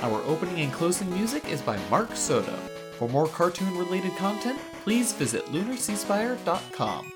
Our 0.01 0.21
opening 0.23 0.59
and 0.59 0.73
closing 0.73 1.09
music 1.13 1.47
is 1.47 1.61
by 1.61 1.77
Mark 1.89 2.15
Soto. 2.15 2.55
For 2.97 3.07
more 3.07 3.27
cartoon 3.27 3.77
related 3.77 4.15
content, 4.17 4.59
please 4.83 5.13
visit 5.13 5.45
lunarseaspire.com. 5.47 7.11